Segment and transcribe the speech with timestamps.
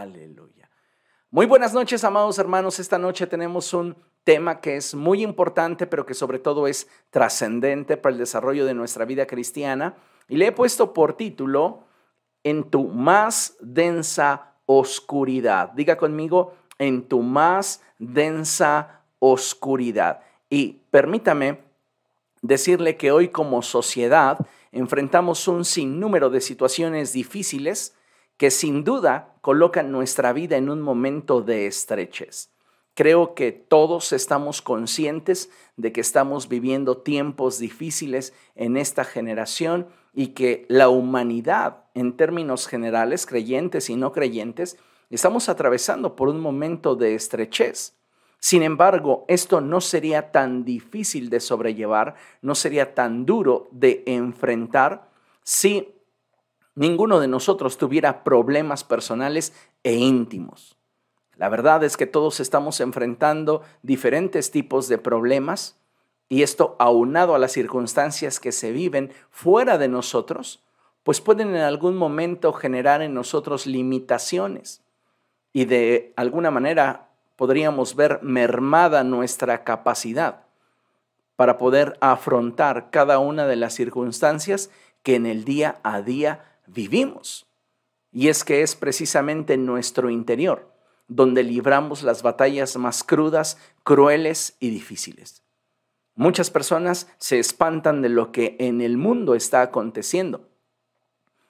[0.00, 0.70] Aleluya.
[1.30, 2.80] Muy buenas noches, amados hermanos.
[2.80, 7.98] Esta noche tenemos un tema que es muy importante, pero que sobre todo es trascendente
[7.98, 9.94] para el desarrollo de nuestra vida cristiana.
[10.26, 11.84] Y le he puesto por título,
[12.42, 15.72] En tu más densa oscuridad.
[15.72, 20.22] Diga conmigo, en tu más densa oscuridad.
[20.48, 21.60] Y permítame
[22.40, 24.38] decirle que hoy como sociedad
[24.72, 27.94] enfrentamos un sinnúmero de situaciones difíciles
[28.38, 32.50] que sin duda colocan nuestra vida en un momento de estrechez.
[32.94, 40.28] Creo que todos estamos conscientes de que estamos viviendo tiempos difíciles en esta generación y
[40.28, 44.76] que la humanidad, en términos generales, creyentes y no creyentes,
[45.08, 47.96] estamos atravesando por un momento de estrechez.
[48.38, 55.10] Sin embargo, esto no sería tan difícil de sobrellevar, no sería tan duro de enfrentar
[55.42, 55.99] si
[56.74, 59.52] ninguno de nosotros tuviera problemas personales
[59.82, 60.76] e íntimos.
[61.36, 65.78] La verdad es que todos estamos enfrentando diferentes tipos de problemas
[66.28, 70.62] y esto aunado a las circunstancias que se viven fuera de nosotros,
[71.02, 74.82] pues pueden en algún momento generar en nosotros limitaciones
[75.52, 80.42] y de alguna manera podríamos ver mermada nuestra capacidad
[81.36, 84.70] para poder afrontar cada una de las circunstancias
[85.02, 87.46] que en el día a día vivimos.
[88.12, 90.70] Y es que es precisamente en nuestro interior
[91.10, 95.42] donde libramos las batallas más crudas, crueles y difíciles.
[96.14, 100.48] Muchas personas se espantan de lo que en el mundo está aconteciendo.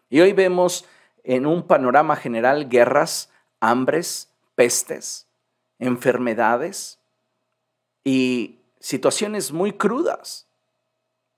[0.09, 0.87] Y hoy vemos
[1.25, 5.27] en un panorama general guerras, hambres, pestes,
[5.79, 6.99] enfermedades
[8.03, 10.47] y situaciones muy crudas.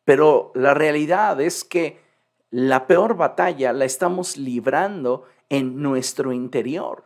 [0.05, 2.02] Pero la realidad es que
[2.53, 7.03] la peor batalla la estamos librando en nuestro interior.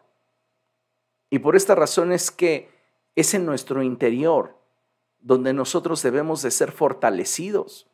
[1.30, 2.68] Y por esta razón es que
[3.14, 4.56] es en nuestro interior
[5.20, 7.86] donde nosotros debemos de ser fortalecidos.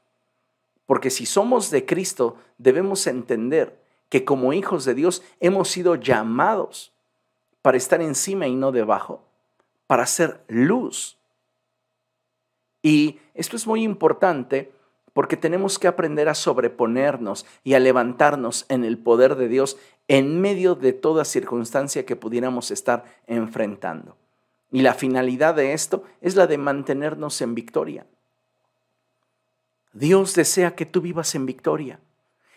[0.87, 6.93] Porque si somos de Cristo, debemos entender que como hijos de Dios hemos sido llamados
[7.61, 9.23] para estar encima y no debajo
[9.87, 11.19] para ser luz.
[12.83, 14.73] Y esto es muy importante
[15.13, 19.77] porque tenemos que aprender a sobreponernos y a levantarnos en el poder de Dios
[20.09, 24.17] en medio de toda circunstancia que pudiéramos estar enfrentando.
[24.71, 28.07] Y la finalidad de esto es la de mantenernos en victoria.
[29.93, 32.01] Dios desea que tú vivas en victoria.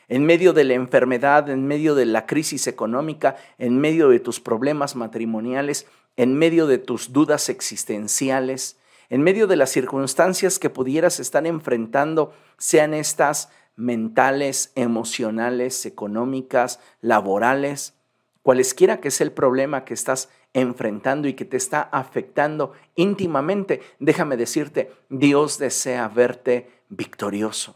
[0.07, 4.39] En medio de la enfermedad, en medio de la crisis económica, en medio de tus
[4.39, 8.77] problemas matrimoniales, en medio de tus dudas existenciales,
[9.09, 17.93] en medio de las circunstancias que pudieras estar enfrentando, sean estas mentales, emocionales, económicas, laborales,
[18.41, 24.37] cualesquiera que sea el problema que estás enfrentando y que te está afectando íntimamente, déjame
[24.37, 27.75] decirte, Dios desea verte victorioso.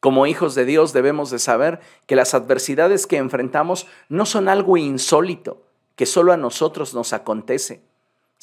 [0.00, 4.76] Como hijos de Dios debemos de saber que las adversidades que enfrentamos no son algo
[4.76, 5.62] insólito,
[5.96, 7.80] que solo a nosotros nos acontece,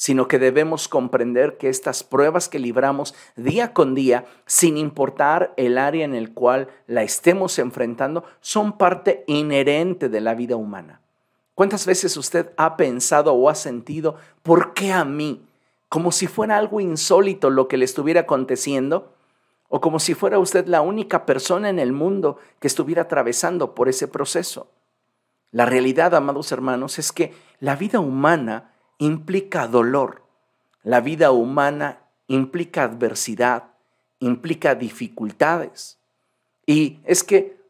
[0.02, 5.78] sino que debemos comprender que estas pruebas que libramos día con día, sin importar el
[5.78, 11.00] área en el cual la estemos enfrentando, son parte inherente de la vida humana.
[11.54, 15.46] ¿Cuántas veces usted ha pensado o ha sentido, ¿por qué a mí?
[15.88, 19.14] Como si fuera algo insólito lo que le estuviera aconteciendo,
[19.68, 23.88] o como si fuera usted la única persona en el mundo que estuviera atravesando por
[23.88, 24.66] ese proceso.
[25.52, 30.22] La realidad, amados hermanos, es que la vida humana implica dolor,
[30.82, 33.64] la vida humana implica adversidad,
[34.18, 35.98] implica dificultades.
[36.66, 37.60] Y es que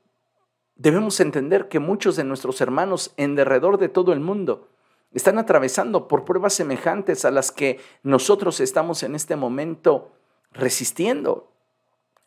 [0.76, 4.68] debemos entender que muchos de nuestros hermanos en derredor de todo el mundo
[5.12, 10.12] están atravesando por pruebas semejantes a las que nosotros estamos en este momento
[10.52, 11.50] resistiendo.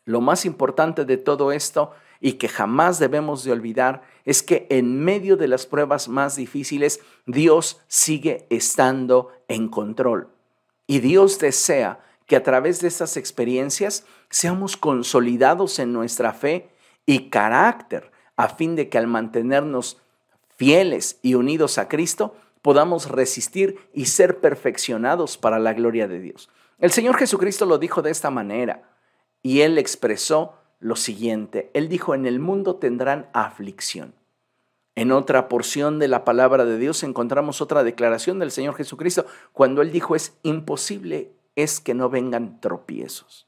[0.04, 1.92] Lo más importante de todo esto
[2.26, 6.98] y que jamás debemos de olvidar es que en medio de las pruebas más difíciles,
[7.24, 10.28] Dios sigue estando en control.
[10.88, 16.68] Y Dios desea que a través de estas experiencias seamos consolidados en nuestra fe
[17.06, 20.02] y carácter, a fin de que al mantenernos
[20.56, 26.50] fieles y unidos a Cristo, podamos resistir y ser perfeccionados para la gloria de Dios.
[26.80, 28.82] El Señor Jesucristo lo dijo de esta manera
[29.44, 31.70] y Él expresó lo siguiente.
[31.74, 34.14] Él dijo, en el mundo tendrán aflicción.
[34.94, 39.82] En otra porción de la palabra de Dios encontramos otra declaración del Señor Jesucristo cuando
[39.82, 43.46] Él dijo, es imposible es que no vengan tropiezos.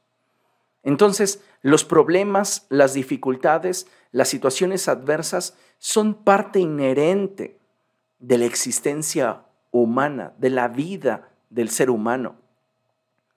[0.82, 7.58] Entonces, los problemas, las dificultades, las situaciones adversas son parte inherente
[8.18, 12.36] de la existencia humana, de la vida del ser humano.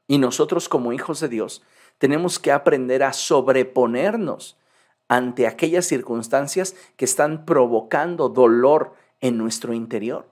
[0.07, 1.61] Y nosotros como hijos de Dios
[2.01, 4.57] tenemos que aprender a sobreponernos
[5.07, 10.27] ante aquellas circunstancias que están provocando dolor en nuestro interior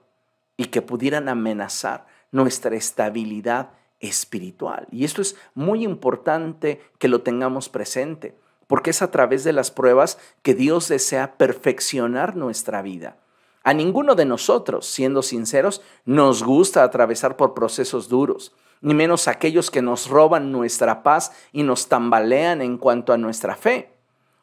[0.56, 3.70] y que pudieran amenazar nuestra estabilidad
[4.00, 4.88] espiritual.
[4.90, 9.70] Y esto es muy importante que lo tengamos presente, porque es a través de las
[9.70, 13.18] pruebas que Dios desea perfeccionar nuestra vida.
[13.62, 19.70] A ninguno de nosotros, siendo sinceros, nos gusta atravesar por procesos duros, ni menos aquellos
[19.70, 23.92] que nos roban nuestra paz y nos tambalean en cuanto a nuestra fe.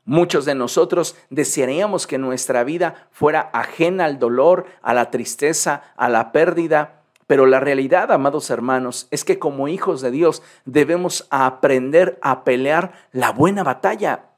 [0.05, 6.07] Muchos de nosotros desearíamos que nuestra vida fuera ajena al dolor, a la tristeza, a
[6.07, 12.17] la pérdida, pero la realidad, amados hermanos, es que como hijos de Dios debemos aprender
[12.21, 14.29] a pelear la buena batalla.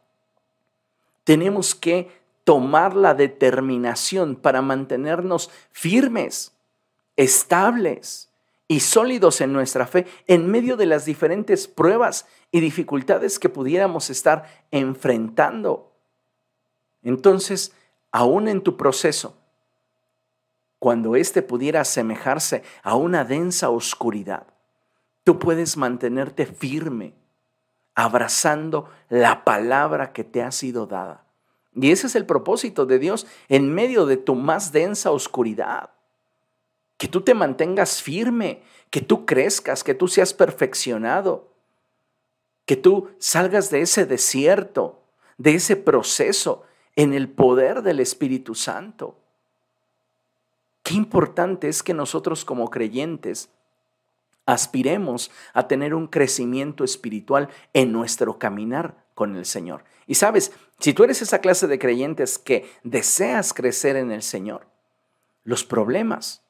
[1.24, 6.56] Tenemos que tomar la determinación para mantenernos firmes,
[7.16, 8.29] estables
[8.71, 14.12] y sólidos en nuestra fe en medio de las diferentes pruebas y dificultades que pudiéramos
[14.12, 15.92] estar enfrentando.
[17.01, 17.74] Entonces,
[18.12, 19.36] aún en tu proceso,
[20.77, 24.45] cuando éste pudiera asemejarse a una densa oscuridad,
[25.24, 27.16] tú puedes mantenerte firme,
[27.95, 31.25] abrazando la palabra que te ha sido dada.
[31.74, 35.89] Y ese es el propósito de Dios en medio de tu más densa oscuridad.
[37.00, 38.62] Que tú te mantengas firme,
[38.92, 41.48] que tú crezcas, que tú seas perfeccionado,
[42.68, 45.01] que tú salgas de ese desierto,
[45.40, 46.62] de ese proceso
[46.96, 49.18] en el poder del Espíritu Santo.
[50.84, 53.50] Qué importante es que nosotros como creyentes
[54.45, 59.84] aspiremos a tener un crecimiento espiritual en nuestro caminar con el Señor.
[60.07, 64.66] Y sabes, si tú eres esa clase de creyentes que deseas crecer en el Señor,
[65.44, 66.42] los problemas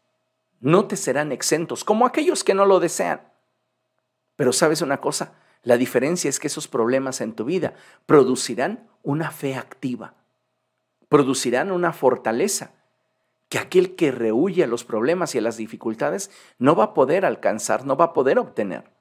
[0.59, 3.21] no te serán exentos, como aquellos que no lo desean.
[4.35, 5.33] Pero sabes una cosa,
[5.63, 7.73] la diferencia es que esos problemas en tu vida
[8.05, 10.15] producirán una fe activa,
[11.09, 12.71] producirán una fortaleza
[13.49, 17.25] que aquel que rehuye a los problemas y a las dificultades no va a poder
[17.25, 18.91] alcanzar, no va a poder obtener.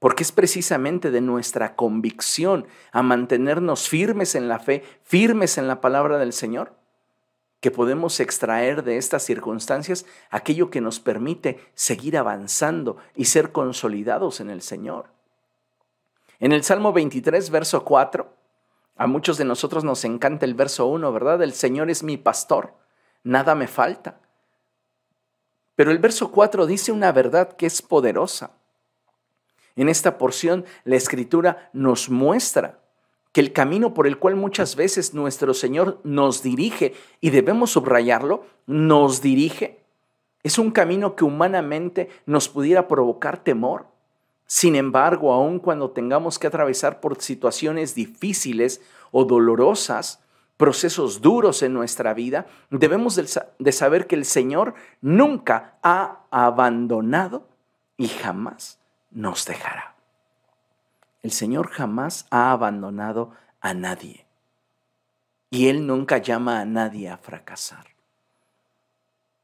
[0.00, 5.80] Porque es precisamente de nuestra convicción a mantenernos firmes en la fe, firmes en la
[5.80, 6.74] palabra del Señor,
[7.64, 14.40] que podemos extraer de estas circunstancias aquello que nos permite seguir avanzando y ser consolidados
[14.40, 15.06] en el Señor.
[16.40, 18.30] En el Salmo 23, verso 4,
[18.96, 21.42] a muchos de nosotros nos encanta el verso 1, ¿verdad?
[21.42, 22.74] El Señor es mi pastor
[23.22, 24.20] nada me falta.
[25.74, 28.50] Pero el verso 4 dice una verdad que es poderosa.
[29.74, 32.83] En esta porción la escritura nos muestra
[33.34, 38.46] que el camino por el cual muchas veces nuestro Señor nos dirige, y debemos subrayarlo,
[38.68, 39.80] nos dirige,
[40.44, 43.88] es un camino que humanamente nos pudiera provocar temor.
[44.46, 50.22] Sin embargo, aun cuando tengamos que atravesar por situaciones difíciles o dolorosas,
[50.56, 53.16] procesos duros en nuestra vida, debemos
[53.58, 57.48] de saber que el Señor nunca ha abandonado
[57.96, 58.78] y jamás
[59.10, 59.93] nos dejará.
[61.24, 63.30] El Señor jamás ha abandonado
[63.62, 64.26] a nadie.
[65.48, 67.86] Y Él nunca llama a nadie a fracasar.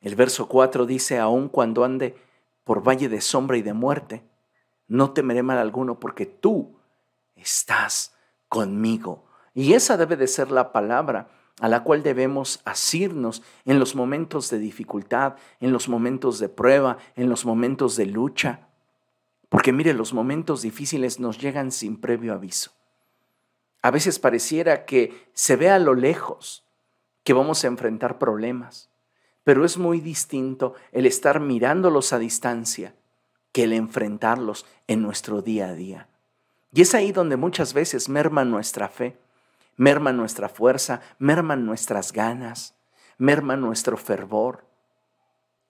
[0.03, 2.15] El verso 4 dice, aun cuando ande
[2.65, 4.23] por valle de sombra y de muerte,
[4.89, 6.77] no temeré mal alguno porque tú
[7.35, 8.15] estás
[8.51, 11.29] conmigo y esa debe de ser la palabra
[11.61, 16.99] a la cual debemos asirnos en los momentos de dificultad, en los momentos de prueba,
[17.17, 18.70] en los momentos de lucha.
[19.51, 22.73] Porque mire, los momentos difíciles nos llegan sin previo aviso.
[23.83, 26.65] A veces pareciera que se ve a lo lejos
[27.23, 28.89] que vamos a enfrentar problemas,
[29.45, 32.95] pero es muy distinto el estar mirándolos a distancia
[33.53, 36.09] que el enfrentarlos en nuestro día a día.
[36.73, 39.19] Y es ahí donde muchas veces merma nuestra fe
[39.81, 42.75] merman nuestra fuerza, merman nuestras ganas,
[43.17, 44.67] merman nuestro fervor.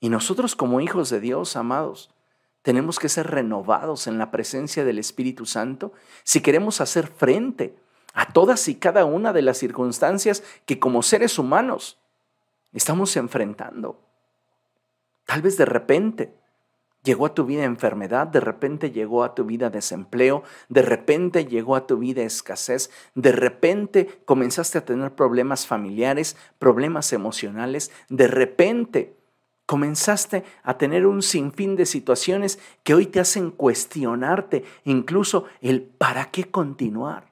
[0.01, 2.11] Y nosotros como hijos de Dios, amados,
[2.62, 5.93] tenemos que ser renovados en la presencia del Espíritu Santo
[6.25, 7.76] si queremos hacer frente
[8.12, 11.99] a todas y cada una de las circunstancias que como seres humanos
[12.73, 14.00] estamos enfrentando.
[15.25, 16.40] Tal vez de repente
[17.02, 21.75] Llegó a tu vida enfermedad, de repente llegó a tu vida desempleo, de repente llegó
[21.75, 29.17] a tu vida escasez, de repente comenzaste a tener problemas familiares, problemas emocionales, de repente
[29.71, 36.33] comenzaste a tener un sinfín de situaciones que hoy te hacen cuestionarte incluso el para
[36.33, 37.31] qué continuar.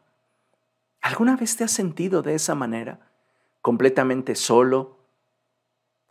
[1.00, 3.00] ¿Alguna vez te has sentido de esa manera?
[3.61, 4.99] Completamente solo,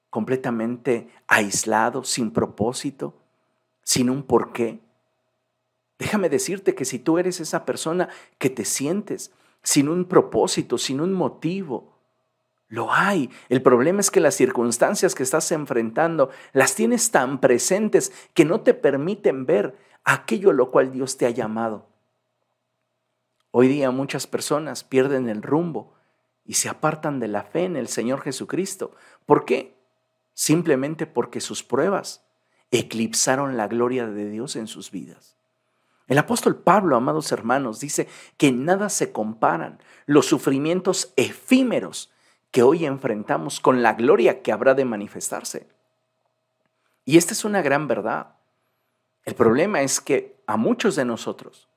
[0.10, 3.14] completamente aislado, sin propósito,
[3.82, 4.82] sin un porqué.
[5.98, 9.32] Déjame decirte que si tú eres esa persona que te sientes
[9.64, 11.97] sin un propósito, sin un motivo,
[12.70, 13.30] lo hay.
[13.50, 18.62] El problema es que las circunstancias que estás enfrentando las tienes tan presentes que no
[18.62, 21.88] te permiten ver aquello a lo cual Dios te ha llamado.
[23.52, 25.94] Hoy día muchas personas pierden el rumbo
[26.46, 28.92] y se apartan de la fe en el Señor Jesucristo.
[29.26, 29.78] ¿Por qué?
[30.34, 32.26] Simplemente porque sus pruebas
[32.72, 35.38] eclipsaron la gloria de Dios en sus vidas.
[36.08, 38.08] El apóstol Pablo, amados hermanos, dice
[38.38, 42.12] que nada se comparan los sufrimientos efímeros
[42.52, 45.68] que hoy enfrentamos con la gloria que habrá de manifestarse.
[47.06, 48.36] Y esta es una gran verdad.
[49.24, 51.68] El problema es que a muchos de nosotros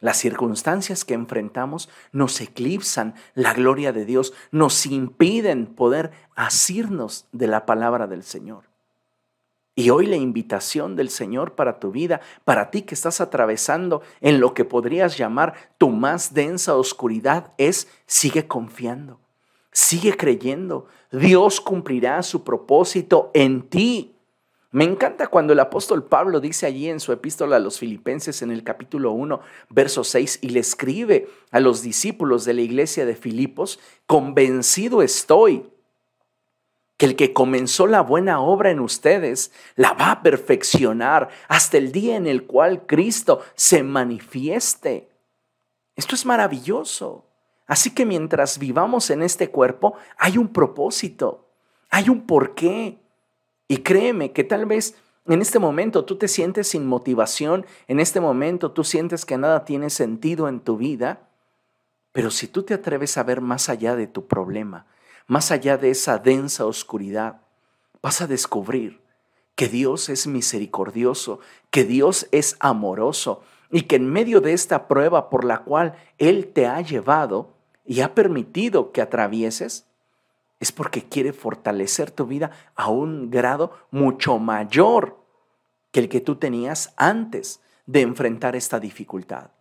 [0.00, 7.48] las circunstancias que enfrentamos nos eclipsan la gloria de Dios, nos impiden poder asirnos de
[7.48, 8.64] la palabra del Señor.
[9.74, 14.40] Y hoy la invitación del Señor para tu vida, para ti que estás atravesando en
[14.40, 19.20] lo que podrías llamar tu más densa oscuridad, es sigue confiando.
[19.78, 20.88] Sigue creyendo.
[21.12, 24.16] Dios cumplirá su propósito en ti.
[24.72, 28.50] Me encanta cuando el apóstol Pablo dice allí en su epístola a los filipenses en
[28.50, 33.14] el capítulo 1, verso 6, y le escribe a los discípulos de la iglesia de
[33.14, 35.70] Filipos, convencido estoy
[36.96, 41.92] que el que comenzó la buena obra en ustedes la va a perfeccionar hasta el
[41.92, 45.08] día en el cual Cristo se manifieste.
[45.94, 47.27] Esto es maravilloso.
[47.68, 51.46] Así que mientras vivamos en este cuerpo, hay un propósito,
[51.90, 52.98] hay un porqué.
[53.68, 54.96] Y créeme que tal vez
[55.26, 59.66] en este momento tú te sientes sin motivación, en este momento tú sientes que nada
[59.66, 61.28] tiene sentido en tu vida,
[62.12, 64.86] pero si tú te atreves a ver más allá de tu problema,
[65.26, 67.42] más allá de esa densa oscuridad,
[68.00, 69.02] vas a descubrir
[69.54, 75.28] que Dios es misericordioso, que Dios es amoroso y que en medio de esta prueba
[75.28, 77.57] por la cual Él te ha llevado,
[77.88, 79.86] y ha permitido que atravieses,
[80.60, 85.24] es porque quiere fortalecer tu vida a un grado mucho mayor
[85.90, 89.52] que el que tú tenías antes de enfrentar esta dificultad.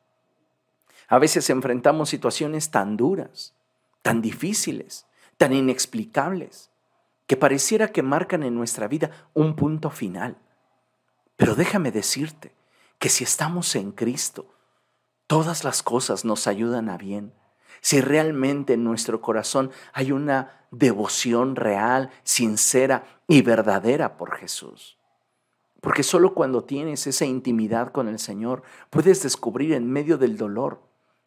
[1.07, 3.53] A veces enfrentamos situaciones tan duras,
[4.01, 5.05] tan difíciles,
[5.37, 6.69] tan inexplicables,
[7.27, 10.35] que pareciera que marcan en nuestra vida un punto final.
[11.37, 12.51] Pero déjame decirte
[12.99, 14.53] que si estamos en Cristo,
[15.27, 17.31] todas las cosas nos ayudan a bien
[17.81, 24.97] si realmente en nuestro corazón hay una devoción real, sincera y verdadera por Jesús.
[25.81, 30.81] Porque solo cuando tienes esa intimidad con el Señor puedes descubrir en medio del dolor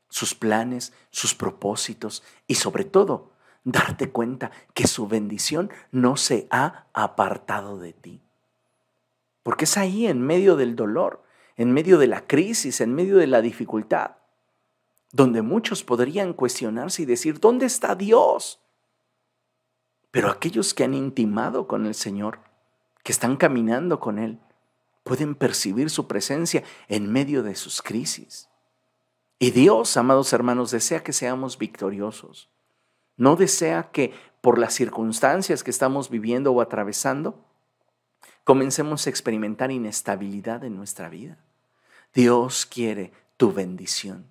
[0.09, 3.30] sus planes, sus propósitos y sobre todo
[3.64, 8.21] darte cuenta que su bendición no se ha apartado de ti.
[9.42, 11.23] Porque es ahí en medio del dolor,
[11.57, 14.12] en medio de la crisis, en medio de la dificultad,
[15.12, 18.61] donde muchos podrían cuestionarse y decir, ¿dónde está Dios?
[20.11, 22.40] Pero aquellos que han intimado con el Señor,
[23.02, 24.38] que están caminando con Él,
[25.05, 28.49] pueden percibir su presencia en medio de sus crisis.
[29.38, 32.49] Y Dios, amados hermanos, desea que seamos victoriosos.
[33.17, 37.43] No desea que por las circunstancias que estamos viviendo o atravesando,
[38.45, 41.38] comencemos a experimentar inestabilidad en nuestra vida.
[42.14, 44.26] Dios quiere tu bendición.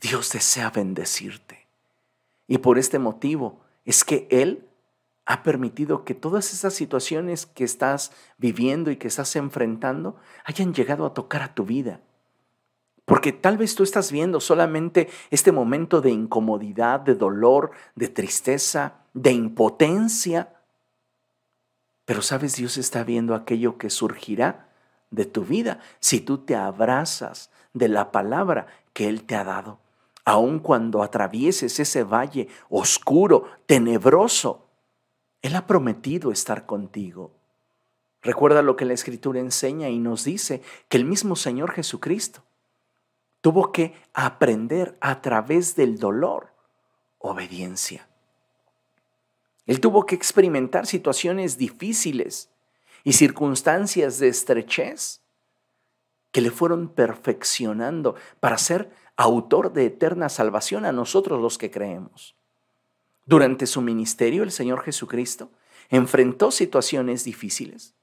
[0.00, 1.66] Dios desea bendecirte.
[2.46, 4.68] Y por este motivo es que Él
[5.26, 11.04] ha permitido que todas esas situaciones que estás viviendo y que estás enfrentando hayan llegado
[11.04, 12.00] a tocar a tu vida.
[13.04, 18.94] Porque tal vez tú estás viendo solamente este momento de incomodidad, de dolor, de tristeza,
[19.14, 20.54] de impotencia.
[22.04, 24.68] Pero sabes, Dios está viendo aquello que surgirá
[25.10, 29.78] de tu vida si tú te abrazas de la palabra que Él te ha dado
[30.28, 34.68] aun cuando atravieses ese valle oscuro, tenebroso,
[35.40, 37.32] Él ha prometido estar contigo.
[38.20, 42.42] Recuerda lo que la Escritura enseña y nos dice que el mismo Señor Jesucristo
[43.40, 46.52] tuvo que aprender a través del dolor
[47.16, 48.06] obediencia.
[49.64, 52.50] Él tuvo que experimentar situaciones difíciles
[53.02, 55.22] y circunstancias de estrechez
[56.32, 62.36] que le fueron perfeccionando para ser autor de eterna salvación a nosotros los que creemos.
[63.26, 65.50] Durante su ministerio, el Señor Jesucristo
[65.90, 67.94] enfrentó situaciones difíciles.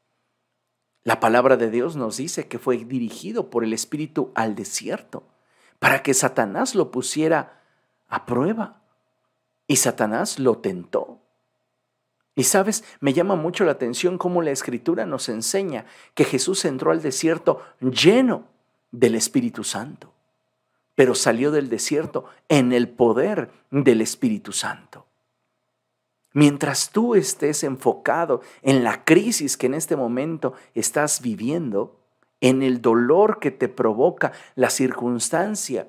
[1.04, 5.24] La palabra de Dios nos dice que fue dirigido por el Espíritu al desierto
[5.80, 7.62] para que Satanás lo pusiera
[8.10, 8.82] a prueba.
[9.68, 11.22] Y Satanás lo tentó.
[12.36, 16.92] Y sabes, me llama mucho la atención cómo la escritura nos enseña que Jesús entró
[16.92, 18.50] al desierto lleno
[18.92, 20.15] del Espíritu Santo,
[20.96, 25.06] pero salió del desierto en el poder del Espíritu Santo.
[26.34, 32.00] Mientras tú estés enfocado en la crisis que en este momento estás viviendo,
[32.42, 35.88] en el dolor que te provoca la circunstancia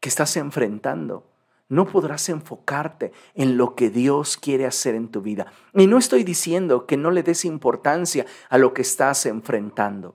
[0.00, 1.26] que estás enfrentando,
[1.68, 5.50] no podrás enfocarte en lo que Dios quiere hacer en tu vida.
[5.72, 10.14] Y no estoy diciendo que no le des importancia a lo que estás enfrentando.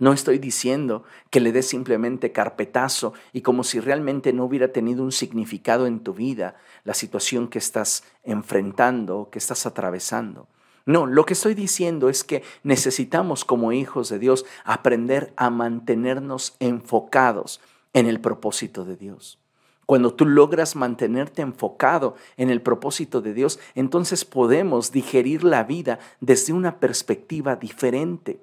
[0.00, 5.04] No estoy diciendo que le des simplemente carpetazo y como si realmente no hubiera tenido
[5.04, 10.48] un significado en tu vida la situación que estás enfrentando, que estás atravesando.
[10.86, 16.56] No, lo que estoy diciendo es que necesitamos como hijos de Dios aprender a mantenernos
[16.60, 17.60] enfocados
[17.92, 19.38] en el propósito de Dios.
[19.84, 25.98] Cuando tú logras mantenerte enfocado en el propósito de Dios, entonces podemos digerir la vida
[26.20, 28.40] desde una perspectiva diferente.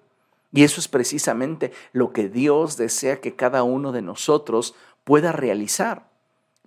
[0.52, 6.10] Y eso es precisamente lo que Dios desea que cada uno de nosotros pueda realizar,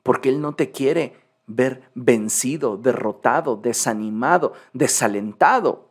[0.02, 5.90] porque Él no te quiere ver vencido, derrotado, desanimado, desalentado.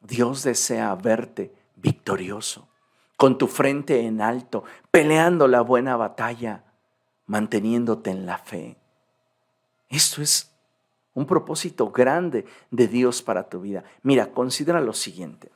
[0.00, 2.68] Dios desea verte victorioso,
[3.16, 6.64] con tu frente en alto, peleando la buena batalla,
[7.26, 8.76] manteniéndote en la fe.
[9.88, 10.54] Esto es
[11.14, 13.82] un propósito grande de Dios para tu vida.
[14.02, 15.50] Mira, considera lo siguiente.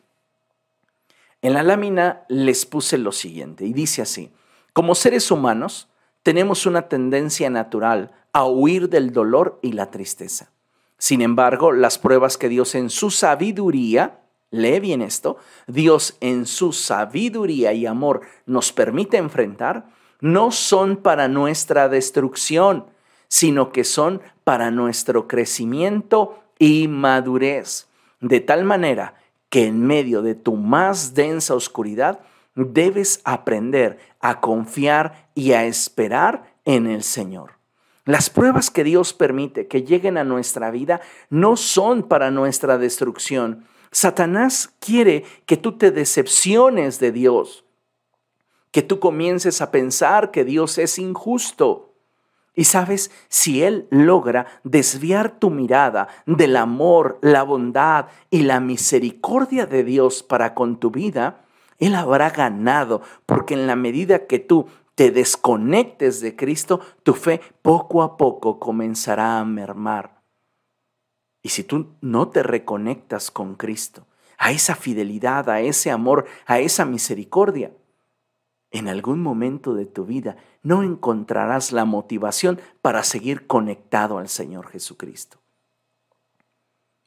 [1.43, 4.33] En la lámina les puse lo siguiente y dice así,
[4.73, 5.89] como seres humanos
[6.23, 10.53] tenemos una tendencia natural a huir del dolor y la tristeza.
[10.99, 14.21] Sin embargo, las pruebas que Dios en su sabiduría,
[14.53, 19.87] lee bien esto, Dios en su sabiduría y amor nos permite enfrentar,
[20.21, 22.87] no son para nuestra destrucción,
[23.27, 27.89] sino que son para nuestro crecimiento y madurez.
[28.21, 29.17] De tal manera
[29.53, 32.21] que en medio de tu más densa oscuridad
[32.55, 37.59] debes aprender a confiar y a esperar en el Señor.
[38.07, 43.67] Las pruebas que Dios permite que lleguen a nuestra vida no son para nuestra destrucción.
[43.91, 47.67] Satanás quiere que tú te decepciones de Dios,
[48.71, 51.92] que tú comiences a pensar que Dios es injusto.
[52.55, 59.67] Y sabes, si Él logra desviar tu mirada del amor, la bondad y la misericordia
[59.67, 61.45] de Dios para con tu vida,
[61.79, 67.41] Él habrá ganado, porque en la medida que tú te desconectes de Cristo, tu fe
[67.63, 70.21] poco a poco comenzará a mermar.
[71.43, 74.07] Y si tú no te reconectas con Cristo,
[74.39, 77.73] a esa fidelidad, a ese amor, a esa misericordia,
[78.71, 84.69] en algún momento de tu vida no encontrarás la motivación para seguir conectado al Señor
[84.69, 85.39] Jesucristo.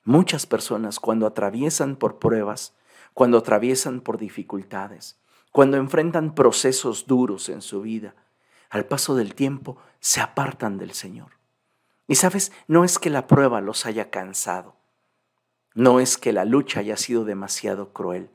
[0.03, 2.73] Muchas personas cuando atraviesan por pruebas,
[3.13, 5.17] cuando atraviesan por dificultades,
[5.51, 8.13] cuando enfrentan procesos duros en su vida,
[8.69, 11.31] al paso del tiempo se apartan del Señor.
[12.07, 14.75] Y sabes, no es que la prueba los haya cansado,
[15.73, 18.29] no es que la lucha haya sido demasiado cruel.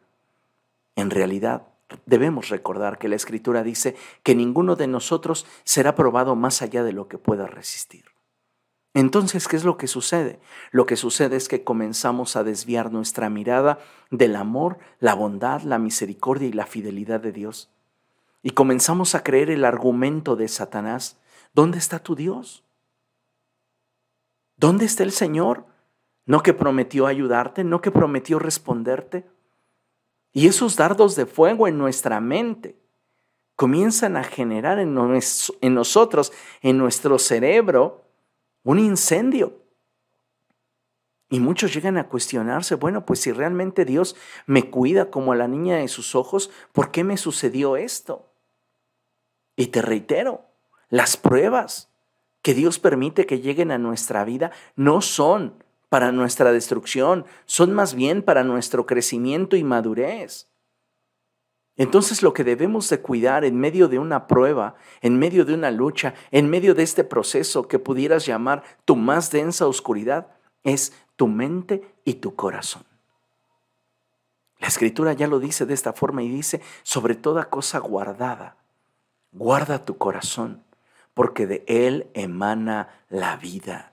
[0.96, 1.68] En realidad,
[2.06, 6.92] debemos recordar que la Escritura dice que ninguno de nosotros será probado más allá de
[6.92, 8.04] lo que pueda resistir.
[8.92, 10.40] Entonces, ¿qué es lo que sucede?
[10.72, 13.78] Lo que sucede es que comenzamos a desviar nuestra mirada
[14.10, 17.70] del amor, la bondad, la misericordia y la fidelidad de Dios.
[18.42, 21.20] Y comenzamos a creer el argumento de Satanás.
[21.54, 22.64] ¿Dónde está tu Dios?
[24.56, 25.66] ¿Dónde está el Señor?
[26.26, 27.62] ¿No que prometió ayudarte?
[27.62, 29.24] ¿No que prometió responderte?
[30.32, 32.76] Y esos dardos de fuego en nuestra mente
[33.56, 38.04] comienzan a generar en, nosotros, en nuestro cerebro,
[38.62, 39.60] un incendio.
[41.28, 44.16] Y muchos llegan a cuestionarse, bueno, pues si realmente Dios
[44.46, 48.32] me cuida como a la niña de sus ojos, ¿por qué me sucedió esto?
[49.56, 50.46] Y te reitero,
[50.88, 51.90] las pruebas
[52.42, 55.59] que Dios permite que lleguen a nuestra vida no son
[55.90, 60.48] para nuestra destrucción, son más bien para nuestro crecimiento y madurez.
[61.76, 65.70] Entonces lo que debemos de cuidar en medio de una prueba, en medio de una
[65.70, 70.28] lucha, en medio de este proceso que pudieras llamar tu más densa oscuridad,
[70.62, 72.84] es tu mente y tu corazón.
[74.58, 78.56] La escritura ya lo dice de esta forma y dice, sobre toda cosa guardada,
[79.32, 80.62] guarda tu corazón,
[81.14, 83.89] porque de él emana la vida.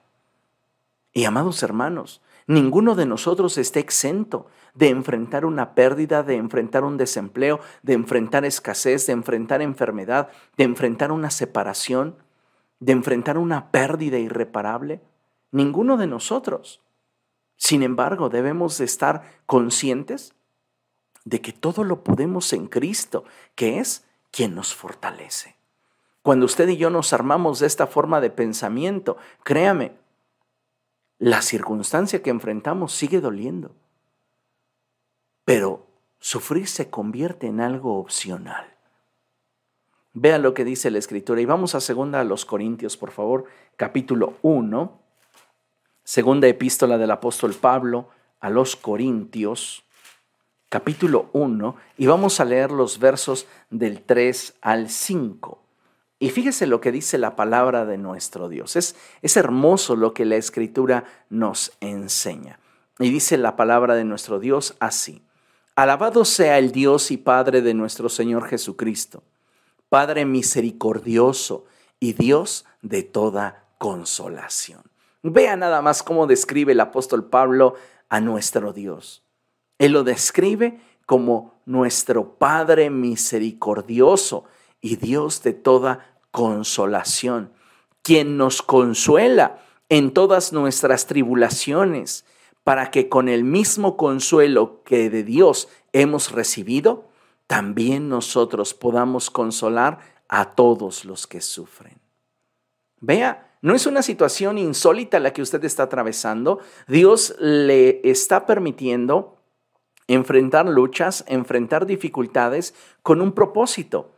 [1.17, 6.95] Y amados hermanos, ninguno de nosotros está exento de enfrentar una pérdida, de enfrentar un
[6.95, 12.17] desempleo, de enfrentar escasez, de enfrentar enfermedad, de enfrentar una separación,
[12.79, 15.01] de enfrentar una pérdida irreparable.
[15.49, 16.83] Ninguno de nosotros.
[17.55, 20.35] Sin embargo, debemos de estar conscientes
[21.25, 23.23] de que todo lo podemos en Cristo,
[23.55, 25.55] que es quien nos fortalece.
[26.21, 29.93] Cuando usted y yo nos armamos de esta forma de pensamiento, créame,
[31.19, 33.71] la circunstancia que enfrentamos sigue doliendo.
[35.45, 35.87] Pero
[36.19, 38.73] sufrir se convierte en algo opcional.
[40.13, 43.45] Vea lo que dice la escritura y vamos a segunda a los Corintios, por favor,
[43.75, 44.99] capítulo 1,
[46.03, 49.83] segunda epístola del apóstol Pablo a los Corintios,
[50.69, 55.66] capítulo 1, y vamos a leer los versos del 3 al 5.
[56.19, 58.75] Y fíjese lo que dice la palabra de nuestro Dios.
[58.75, 62.59] Es, es hermoso lo que la escritura nos enseña.
[62.99, 65.21] Y dice la palabra de nuestro Dios así.
[65.75, 69.21] Alabado sea el Dios y Padre de nuestro Señor Jesucristo,
[69.89, 71.65] Padre misericordioso
[71.99, 74.81] y Dios de toda consolación.
[75.21, 77.75] Vea nada más cómo describe el apóstol Pablo
[78.09, 79.23] a nuestro Dios.
[79.77, 84.45] Él lo describe como nuestro Padre misericordioso
[84.81, 87.51] y Dios de toda consolación,
[88.01, 89.59] quien nos consuela
[89.89, 92.25] en todas nuestras tribulaciones,
[92.63, 97.07] para que con el mismo consuelo que de Dios hemos recibido,
[97.47, 101.97] también nosotros podamos consolar a todos los que sufren.
[102.99, 106.59] Vea, no es una situación insólita la que usted está atravesando.
[106.87, 109.37] Dios le está permitiendo
[110.07, 114.11] enfrentar luchas, enfrentar dificultades con un propósito.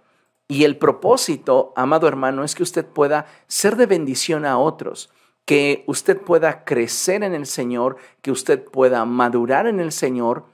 [0.52, 5.12] Y el propósito, amado hermano, es que usted pueda ser de bendición a otros,
[5.46, 10.46] que usted pueda crecer en el Señor, que usted pueda madurar en el Señor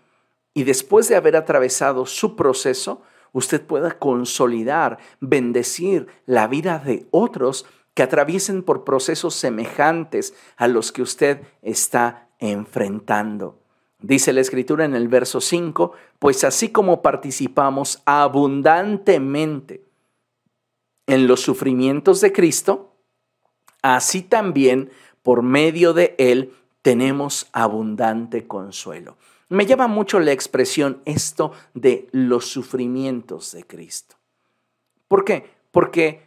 [0.54, 7.66] y después de haber atravesado su proceso, usted pueda consolidar, bendecir la vida de otros
[7.94, 13.60] que atraviesen por procesos semejantes a los que usted está enfrentando.
[14.00, 19.85] Dice la escritura en el verso 5, pues así como participamos abundantemente
[21.08, 22.94] en los sufrimientos de Cristo,
[23.82, 24.92] así también
[25.24, 29.18] por medio de Él tenemos abundante consuelo.
[29.50, 34.16] Me llama mucho la expresión esto de los sufrimientos de Cristo.
[35.08, 35.50] ¿Por qué?
[35.72, 36.24] Porque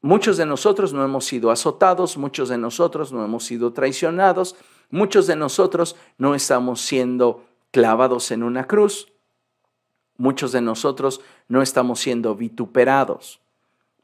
[0.00, 4.56] muchos de nosotros no hemos sido azotados, muchos de nosotros no hemos sido traicionados,
[4.92, 9.10] Muchos de nosotros no estamos siendo clavados en una cruz.
[10.18, 13.40] Muchos de nosotros no estamos siendo vituperados.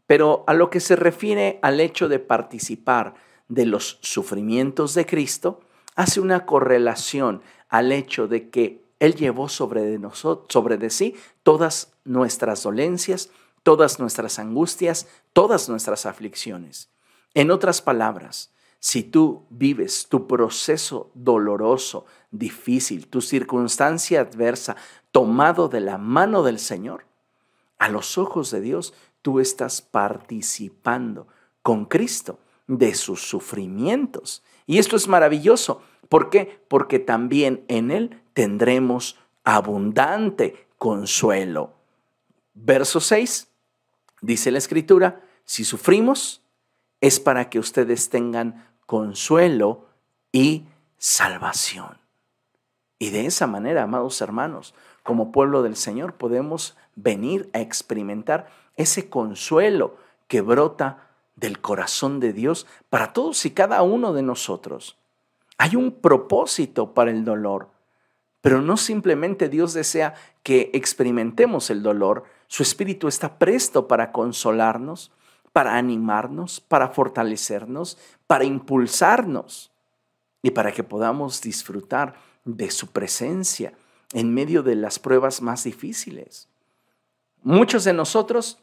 [0.08, 3.14] Pero a lo que se refiere al hecho de participar
[3.48, 5.60] de los sufrimientos de Cristo,
[5.96, 11.14] hace una correlación al hecho de que Él llevó sobre de, nosotros, sobre de sí
[11.42, 13.28] todas nuestras dolencias,
[13.62, 16.88] todas nuestras angustias, todas nuestras aflicciones.
[17.34, 24.76] En otras palabras, si tú vives tu proceso doloroso, difícil, tu circunstancia adversa,
[25.12, 27.04] tomado de la mano del Señor,
[27.78, 28.94] a los ojos de Dios
[29.28, 31.26] tú estás participando
[31.60, 34.42] con Cristo de sus sufrimientos.
[34.64, 35.82] Y esto es maravilloso.
[36.08, 36.62] ¿Por qué?
[36.66, 41.74] Porque también en Él tendremos abundante consuelo.
[42.54, 43.48] Verso 6,
[44.22, 46.40] dice la Escritura, si sufrimos,
[47.02, 49.88] es para que ustedes tengan consuelo
[50.32, 50.64] y
[50.96, 51.98] salvación.
[52.98, 59.10] Y de esa manera, amados hermanos, como pueblo del Señor podemos venir a experimentar ese
[59.10, 59.96] consuelo
[60.28, 64.96] que brota del corazón de Dios para todos y cada uno de nosotros.
[65.58, 67.68] Hay un propósito para el dolor,
[68.40, 75.10] pero no simplemente Dios desea que experimentemos el dolor, su espíritu está presto para consolarnos,
[75.52, 79.72] para animarnos, para fortalecernos, para impulsarnos
[80.42, 82.14] y para que podamos disfrutar
[82.44, 83.74] de su presencia
[84.12, 86.48] en medio de las pruebas más difíciles.
[87.42, 88.58] Muchos de nosotros,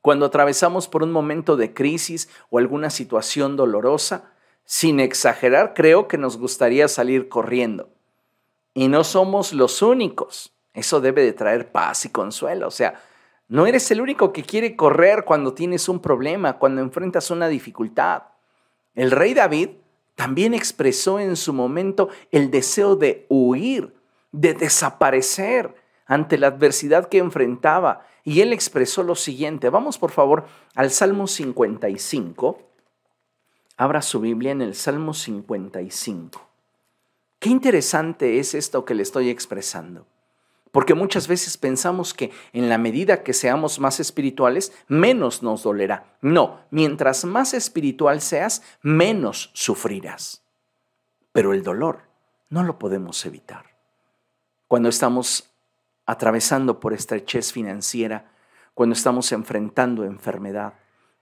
[0.00, 4.32] cuando atravesamos por un momento de crisis o alguna situación dolorosa,
[4.64, 7.90] sin exagerar, creo que nos gustaría salir corriendo.
[8.72, 10.54] Y no somos los únicos.
[10.74, 12.68] Eso debe de traer paz y consuelo.
[12.68, 13.00] O sea,
[13.48, 18.22] no eres el único que quiere correr cuando tienes un problema, cuando enfrentas una dificultad.
[18.94, 19.70] El rey David
[20.14, 23.94] también expresó en su momento el deseo de huir,
[24.30, 25.74] de desaparecer
[26.06, 28.06] ante la adversidad que enfrentaba.
[28.24, 29.70] Y él expresó lo siguiente.
[29.70, 32.58] Vamos por favor al Salmo 55.
[33.76, 36.48] Abra su Biblia en el Salmo 55.
[37.38, 40.06] Qué interesante es esto que le estoy expresando.
[40.72, 46.16] Porque muchas veces pensamos que en la medida que seamos más espirituales, menos nos dolerá.
[46.20, 50.42] No, mientras más espiritual seas, menos sufrirás.
[51.32, 52.02] Pero el dolor
[52.50, 53.64] no lo podemos evitar.
[54.68, 55.49] Cuando estamos
[56.06, 58.32] atravesando por estrechez financiera,
[58.74, 60.74] cuando estamos enfrentando enfermedad,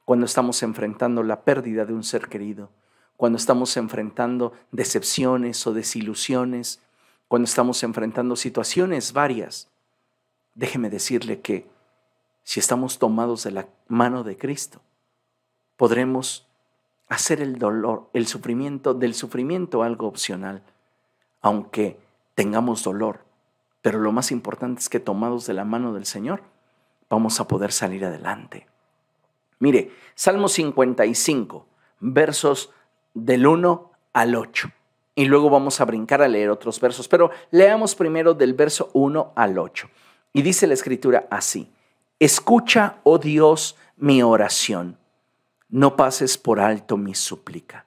[0.05, 2.71] cuando estamos enfrentando la pérdida de un ser querido,
[3.17, 6.81] cuando estamos enfrentando decepciones o desilusiones,
[7.27, 9.69] cuando estamos enfrentando situaciones varias,
[10.55, 11.69] déjeme decirle que
[12.43, 14.81] si estamos tomados de la mano de Cristo,
[15.77, 16.49] podremos
[17.09, 20.62] hacer el dolor, el sufrimiento, del sufrimiento algo opcional,
[21.41, 21.99] aunque
[22.35, 23.28] tengamos dolor.
[23.83, 26.43] Pero lo más importante es que tomados de la mano del Señor,
[27.09, 28.67] vamos a poder salir adelante.
[29.61, 31.67] Mire, Salmo 55,
[32.01, 32.71] versos
[33.14, 34.71] del 1 al 8.
[35.14, 39.33] Y luego vamos a brincar a leer otros versos, pero leamos primero del verso 1
[39.35, 39.88] al 8.
[40.33, 41.73] Y dice la escritura así,
[42.21, 44.97] escucha, oh Dios, mi oración,
[45.69, 47.87] no pases por alto mi súplica.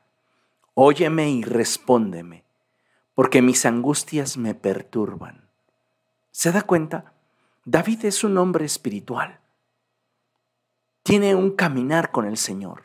[0.73, 2.43] Óyeme y respóndeme,
[3.15, 5.40] porque mis angustias me perturban.
[6.31, 7.13] ¿Se da cuenta?
[7.65, 9.39] David es un hombre espiritual.
[11.03, 12.83] Tiene un caminar con el Señor.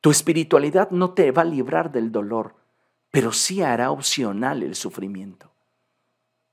[0.00, 2.54] Tu espiritualidad no te va a librar del dolor,
[3.10, 5.50] pero sí hará opcional el sufrimiento.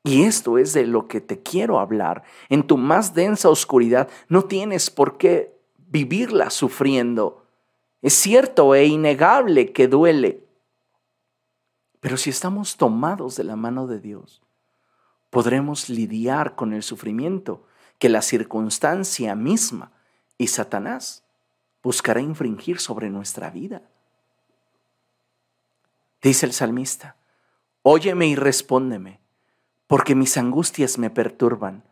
[0.03, 2.23] Y esto es de lo que te quiero hablar.
[2.49, 7.43] En tu más densa oscuridad no tienes por qué vivirla sufriendo.
[8.01, 10.43] Es cierto e innegable que duele.
[12.01, 14.43] Pero si estamos tomados de la mano de Dios,
[15.35, 17.65] podremos lidiar con el sufrimiento
[17.99, 19.91] que la circunstancia misma
[20.37, 21.25] y Satanás
[21.83, 23.81] buscará infringir sobre nuestra vida.
[26.21, 27.17] Dice el salmista,
[27.81, 29.19] óyeme y respóndeme,
[29.87, 31.83] porque mis angustias me perturban,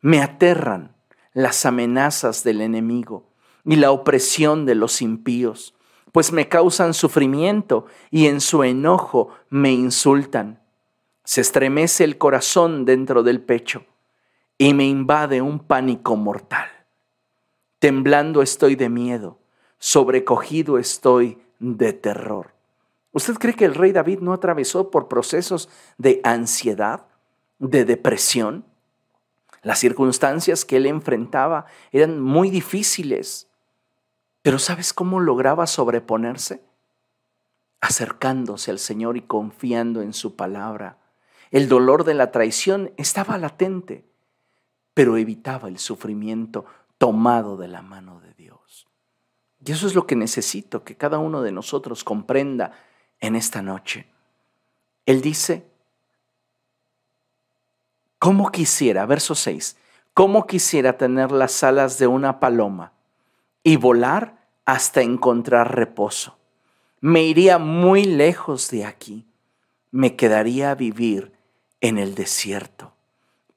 [0.00, 0.96] me aterran
[1.34, 3.28] las amenazas del enemigo
[3.66, 5.74] y la opresión de los impíos,
[6.12, 10.62] pues me causan sufrimiento y en su enojo me insultan.
[11.26, 13.84] Se estremece el corazón dentro del pecho
[14.58, 16.68] y me invade un pánico mortal.
[17.80, 19.40] Temblando estoy de miedo,
[19.78, 22.54] sobrecogido estoy de terror.
[23.10, 27.06] ¿Usted cree que el rey David no atravesó por procesos de ansiedad,
[27.58, 28.64] de depresión?
[29.62, 33.48] Las circunstancias que él enfrentaba eran muy difíciles.
[34.42, 36.62] Pero ¿sabes cómo lograba sobreponerse?
[37.80, 40.98] Acercándose al Señor y confiando en su palabra.
[41.50, 44.04] El dolor de la traición estaba latente,
[44.94, 46.64] pero evitaba el sufrimiento
[46.98, 48.88] tomado de la mano de Dios.
[49.64, 52.72] Y eso es lo que necesito que cada uno de nosotros comprenda
[53.20, 54.06] en esta noche.
[55.06, 55.66] Él dice,
[58.18, 59.76] ¿cómo quisiera, verso 6,
[60.14, 62.92] cómo quisiera tener las alas de una paloma
[63.62, 66.38] y volar hasta encontrar reposo?
[67.00, 69.26] Me iría muy lejos de aquí,
[69.90, 71.35] me quedaría a vivir
[71.86, 72.92] en el desierto.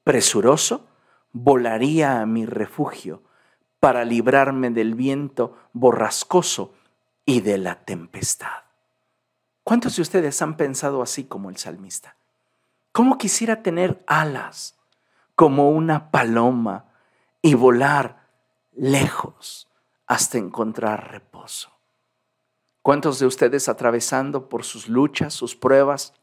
[0.04, 0.86] Presuroso,
[1.32, 3.22] volaría a mi refugio
[3.80, 6.74] para librarme del viento borrascoso
[7.24, 8.64] y de la tempestad.
[9.64, 12.16] ¿Cuántos de ustedes han pensado así como el salmista?
[12.92, 14.78] ¿Cómo quisiera tener alas
[15.34, 16.86] como una paloma
[17.42, 18.26] y volar
[18.74, 19.68] lejos
[20.06, 21.70] hasta encontrar reposo?
[22.82, 26.14] ¿Cuántos de ustedes atravesando por sus luchas, sus pruebas,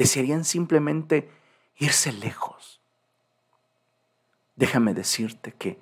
[0.00, 1.28] desearían simplemente
[1.76, 2.80] irse lejos?
[4.56, 5.78] Déjame decirte que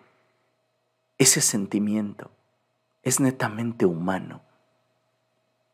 [1.19, 2.33] ese sentimiento
[3.05, 4.43] es netamente humano,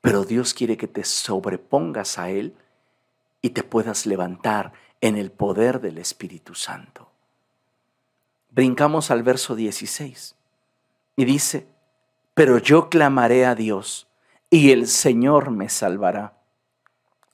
[0.03, 2.55] pero Dios quiere que te sobrepongas a Él
[3.41, 7.11] y te puedas levantar en el poder del Espíritu Santo.
[8.51, 10.37] Brincamos al verso 16
[11.17, 11.67] y dice,
[12.35, 14.07] pero yo clamaré a Dios
[14.51, 16.35] y el Señor me salvará.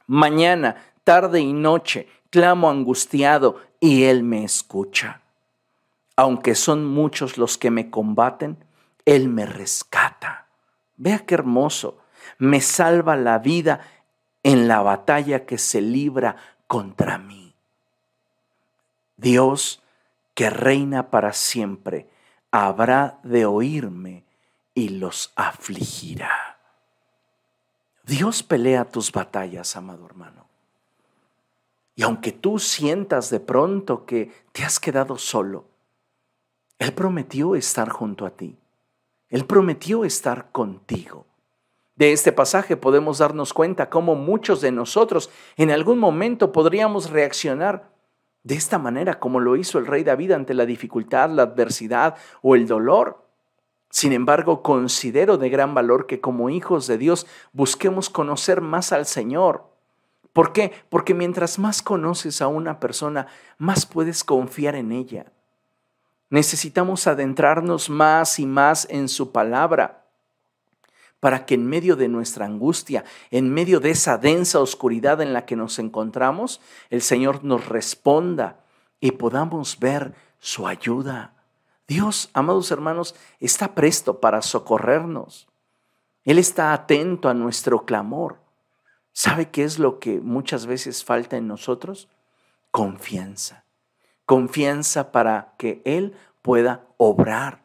[0.07, 5.21] Mañana, tarde y noche, clamo angustiado y Él me escucha
[6.21, 8.63] aunque son muchos los que me combaten,
[9.07, 10.49] Él me rescata.
[10.99, 11.97] Vea qué hermoso.
[12.37, 13.81] Me salva la vida
[14.43, 16.37] en la batalla que se libra
[16.67, 17.55] contra mí.
[19.17, 19.83] Dios,
[20.35, 22.11] que reina para siempre,
[22.51, 24.25] habrá de oírme
[24.75, 26.59] y los afligirá.
[28.05, 30.50] Dios pelea tus batallas, amado hermano.
[32.01, 35.67] Y aunque tú sientas de pronto que te has quedado solo,
[36.79, 38.57] él prometió estar junto a ti.
[39.29, 41.27] Él prometió estar contigo.
[41.97, 47.91] De este pasaje podemos darnos cuenta cómo muchos de nosotros en algún momento podríamos reaccionar
[48.45, 52.55] de esta manera como lo hizo el rey David ante la dificultad, la adversidad o
[52.55, 53.27] el dolor.
[53.91, 59.05] Sin embargo, considero de gran valor que como hijos de Dios busquemos conocer más al
[59.05, 59.70] Señor,
[60.33, 60.73] ¿Por qué?
[60.89, 63.27] Porque mientras más conoces a una persona,
[63.59, 65.27] más puedes confiar en ella.
[66.29, 70.01] Necesitamos adentrarnos más y más en su palabra
[71.21, 75.45] para que en medio de nuestra angustia, en medio de esa densa oscuridad en la
[75.45, 78.61] que nos encontramos, el Señor nos responda
[79.01, 81.35] y podamos ver su ayuda.
[81.87, 85.47] Dios, amados hermanos, está presto para socorrernos.
[86.25, 88.40] Él está atento a nuestro clamor.
[89.13, 92.09] ¿Sabe qué es lo que muchas veces falta en nosotros?
[92.71, 93.65] Confianza.
[94.25, 97.63] Confianza para que Él pueda obrar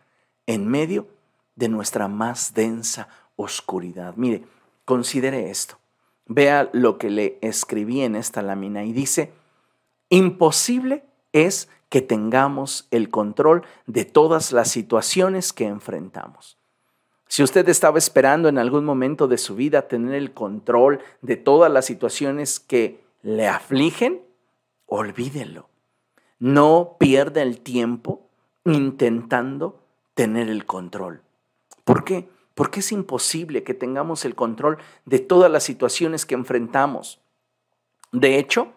[0.47, 1.07] en medio
[1.55, 4.15] de nuestra más densa oscuridad.
[4.15, 4.43] Mire,
[4.83, 5.77] considere esto.
[6.27, 9.31] Vea lo que le escribí en esta lámina y dice,
[10.09, 11.03] imposible
[11.33, 16.57] es que tengamos el control de todas las situaciones que enfrentamos.
[17.27, 21.71] Si usted estaba esperando en algún momento de su vida tener el control de todas
[21.71, 24.21] las situaciones que le afligen,
[24.85, 25.67] olvídelo.
[26.39, 28.29] No pierda el tiempo
[28.65, 29.79] intentando
[30.13, 31.21] tener el control.
[31.83, 32.29] ¿Por qué?
[32.53, 37.19] Porque es imposible que tengamos el control de todas las situaciones que enfrentamos.
[38.11, 38.69] De hecho,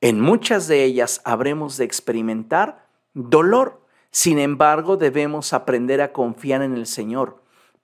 [0.00, 3.80] en muchas de ellas habremos de experimentar dolor.
[4.10, 7.40] Sin embargo, debemos aprender a confiar en el Señor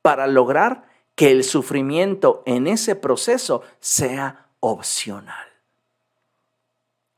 [0.06, 5.48] para lograr que el sufrimiento en ese proceso sea opcional.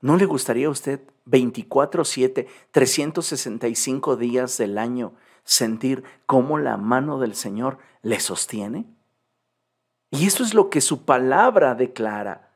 [0.00, 5.12] ¿No le gustaría a usted 24/7, 365 días del año
[5.44, 8.86] sentir cómo la mano del Señor le sostiene?
[10.10, 12.54] Y eso es lo que su palabra declara,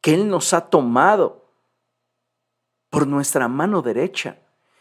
[0.00, 1.44] que Él nos ha tomado
[2.88, 4.38] por nuestra mano derecha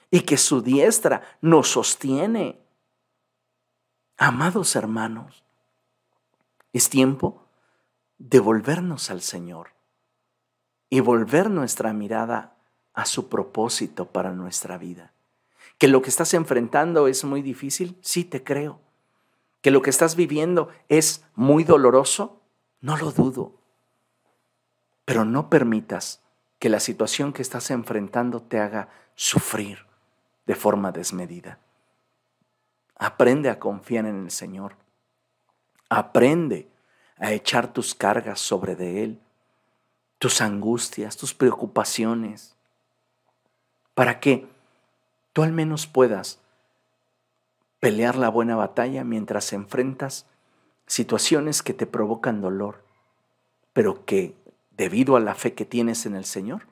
[0.09, 2.62] y que su diestra nos sostiene.
[4.17, 5.43] Amados hermanos,
[6.71, 7.47] es tiempo
[8.19, 9.71] de volvernos al Señor
[10.89, 12.55] y volver nuestra mirada
[12.93, 15.13] a su propósito para nuestra vida.
[15.79, 18.79] Que lo que estás enfrentando es muy difícil, sí te creo.
[19.61, 22.39] Que lo que estás viviendo es muy doloroso,
[22.81, 23.53] no lo dudo.
[25.05, 26.21] Pero no permitas
[26.59, 29.87] que la situación que estás enfrentando te haga sufrir
[30.45, 31.62] de forma desmedida.
[33.03, 34.77] Aprende a confiar en el Señor.
[35.89, 36.69] Aprende
[37.17, 39.19] a echar tus cargas sobre de Él,
[40.19, 42.55] tus angustias, tus preocupaciones,
[43.93, 44.47] para que
[45.33, 46.39] tú al menos puedas
[47.81, 50.25] pelear la buena batalla mientras enfrentas
[50.87, 52.85] situaciones que te provocan dolor,
[53.73, 54.33] pero que
[54.77, 56.67] debido a la fe que tienes en el Señor,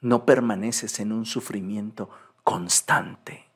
[0.00, 2.10] no permaneces en un sufrimiento
[2.42, 3.47] constante.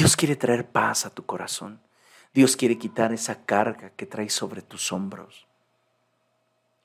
[0.00, 1.78] Dios quiere traer paz a tu corazón.
[2.32, 5.46] Dios quiere quitar esa carga que traes sobre tus hombros.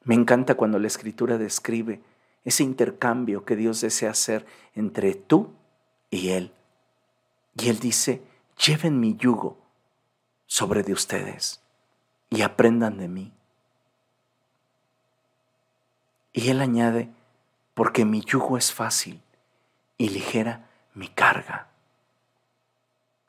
[0.03, 2.01] Me encanta cuando la escritura describe
[2.43, 5.53] ese intercambio que Dios desea hacer entre tú
[6.09, 6.51] y Él.
[7.57, 8.21] Y Él dice,
[8.57, 9.59] lleven mi yugo
[10.45, 11.61] sobre de ustedes
[12.29, 13.31] y aprendan de mí.
[16.33, 17.07] Y Él añade,
[17.75, 19.21] porque mi yugo es fácil
[19.97, 21.69] y ligera mi carga.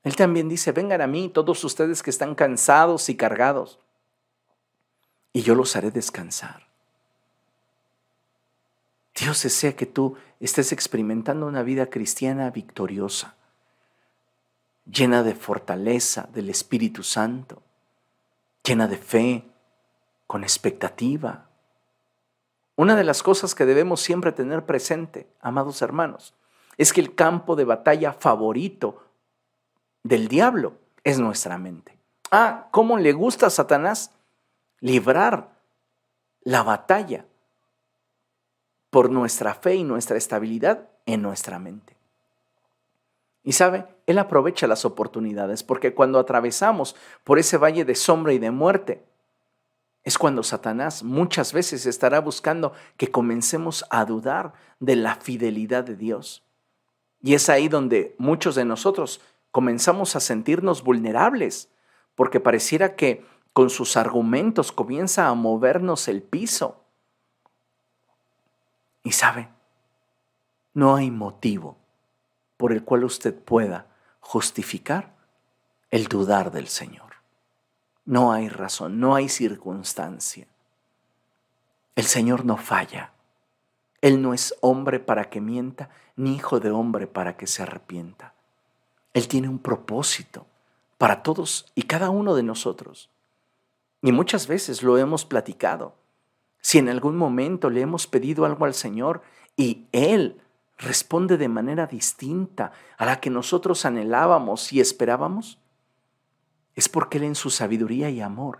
[0.07, 3.81] Él también dice, vengan a mí todos ustedes que están cansados y cargados,
[5.33, 6.69] y yo los haré descansar.
[9.17, 13.35] Dios desea que tú estés experimentando una vida cristiana victoriosa,
[14.89, 17.61] llena de fortaleza del Espíritu Santo,
[18.63, 19.45] llena de fe,
[20.29, 21.49] con expectativa.
[22.77, 26.33] Una de las cosas que debemos siempre tener presente, amados hermanos,
[26.79, 29.03] es que el campo de batalla favorito
[30.09, 31.99] del diablo es nuestra mente.
[32.31, 34.13] Ah, ¿cómo le gusta a Satanás
[34.81, 35.51] librar
[36.43, 37.25] la batalla
[38.91, 41.97] por nuestra fe y nuestra estabilidad en nuestra mente?
[43.43, 48.39] Y sabe, Él aprovecha las oportunidades porque cuando atravesamos por ese valle de sombra y
[48.39, 49.05] de muerte,
[50.03, 55.97] es cuando Satanás muchas veces estará buscando que comencemos a dudar de la fidelidad de
[55.97, 56.45] Dios.
[57.23, 59.21] Y es ahí donde muchos de nosotros
[59.57, 61.71] comenzamos a sentirnos vulnerables,
[62.15, 66.85] porque pareciera que con sus argumentos comienza a movernos el piso.
[69.03, 69.49] Y sabe,
[70.75, 71.79] no hay motivo
[72.59, 73.87] por el cual usted pueda
[74.21, 75.15] justificar
[75.91, 77.15] el dudar del Señor.
[78.05, 80.47] No hay razón, no hay circunstancia.
[81.95, 83.13] El Señor no falla.
[84.03, 88.36] Él no es hombre para que mienta, ni hijo de hombre para que se arrepienta.
[89.17, 90.47] Él tiene un propósito
[90.99, 93.09] para todos y cada uno de nosotros.
[94.03, 95.95] Y muchas veces lo hemos platicado.
[96.61, 99.23] Si en algún momento le hemos pedido algo al Señor
[99.57, 100.43] y Él
[100.77, 105.61] responde de manera distinta a la que nosotros anhelábamos y esperábamos,
[106.75, 108.59] es porque Él en su sabiduría y amor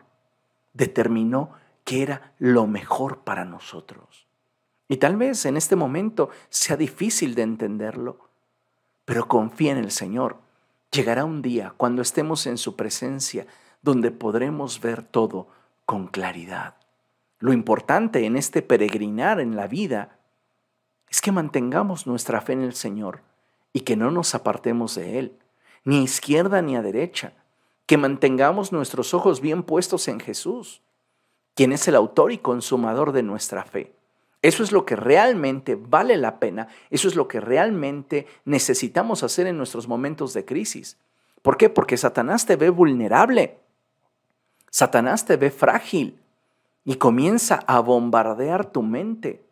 [0.73, 1.51] determinó
[1.85, 4.27] que era lo mejor para nosotros.
[4.89, 8.31] Y tal vez en este momento sea difícil de entenderlo,
[9.05, 10.46] pero confía en el Señor.
[10.97, 13.47] Llegará un día cuando estemos en su presencia
[13.83, 15.47] donde podremos ver todo
[15.85, 16.77] con claridad.
[17.39, 20.17] Lo importante en este peregrinar en la vida
[21.11, 23.21] es que mantengamos nuestra fe en el Señor
[23.75, 25.39] y que no nos apartemos de Él,
[25.85, 27.35] ni a izquierda ni a derecha,
[27.85, 30.81] que mantengamos nuestros ojos bien puestos en Jesús,
[31.55, 33.93] quien es el autor y consumador de nuestra fe.
[34.43, 39.47] Eso es lo que realmente vale la pena, eso es lo que realmente necesitamos hacer
[39.47, 40.99] en nuestros momentos de crisis.
[41.43, 41.69] ¿Por qué?
[41.71, 43.59] Porque Satanás te ve vulnerable,
[44.71, 46.21] Satanás te ve frágil
[46.85, 49.43] y comienza a bombardear tu mente.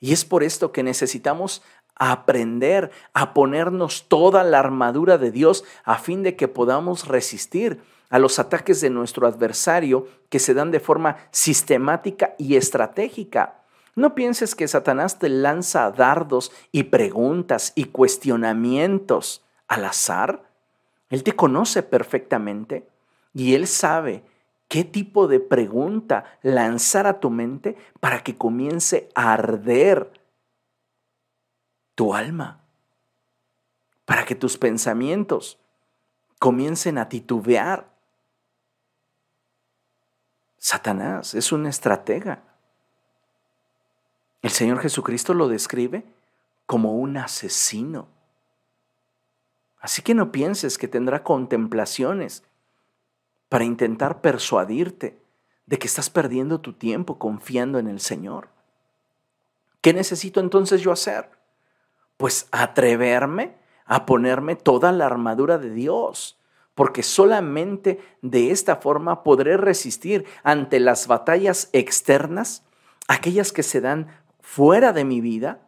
[0.00, 1.62] Y es por esto que necesitamos
[1.96, 8.18] aprender a ponernos toda la armadura de Dios a fin de que podamos resistir a
[8.18, 13.63] los ataques de nuestro adversario que se dan de forma sistemática y estratégica.
[13.96, 20.42] No pienses que Satanás te lanza dardos y preguntas y cuestionamientos al azar.
[21.10, 22.88] Él te conoce perfectamente
[23.32, 24.24] y él sabe
[24.68, 30.10] qué tipo de pregunta lanzar a tu mente para que comience a arder
[31.94, 32.60] tu alma,
[34.04, 35.58] para que tus pensamientos
[36.38, 37.88] comiencen a titubear.
[40.58, 42.43] Satanás es un estratega.
[44.44, 46.04] El Señor Jesucristo lo describe
[46.66, 48.08] como un asesino.
[49.80, 52.44] Así que no pienses que tendrá contemplaciones
[53.48, 55.18] para intentar persuadirte
[55.64, 58.48] de que estás perdiendo tu tiempo confiando en el Señor.
[59.80, 61.30] ¿Qué necesito entonces yo hacer?
[62.18, 63.54] Pues atreverme
[63.86, 66.38] a ponerme toda la armadura de Dios,
[66.74, 72.62] porque solamente de esta forma podré resistir ante las batallas externas,
[73.08, 75.62] aquellas que se dan fuera de mi vida,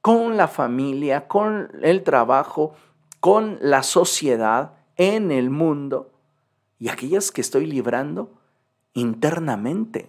[0.00, 2.74] con la familia, con el trabajo,
[3.20, 6.10] con la sociedad, en el mundo,
[6.78, 8.32] y aquellas que estoy librando
[8.94, 10.08] internamente.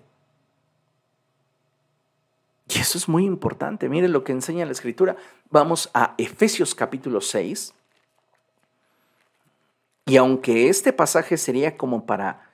[2.69, 3.89] Y eso es muy importante.
[3.89, 5.17] Mire lo que enseña la escritura.
[5.49, 7.73] Vamos a Efesios capítulo 6.
[10.05, 12.49] Y aunque este pasaje sería como para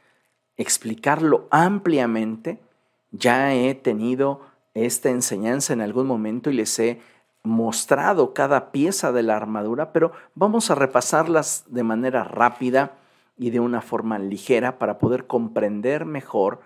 [0.57, 2.59] explicarlo ampliamente,
[3.11, 6.99] ya he tenido esta enseñanza en algún momento y les he
[7.43, 12.97] mostrado cada pieza de la armadura, pero vamos a repasarlas de manera rápida
[13.38, 16.61] y de una forma ligera para poder comprender mejor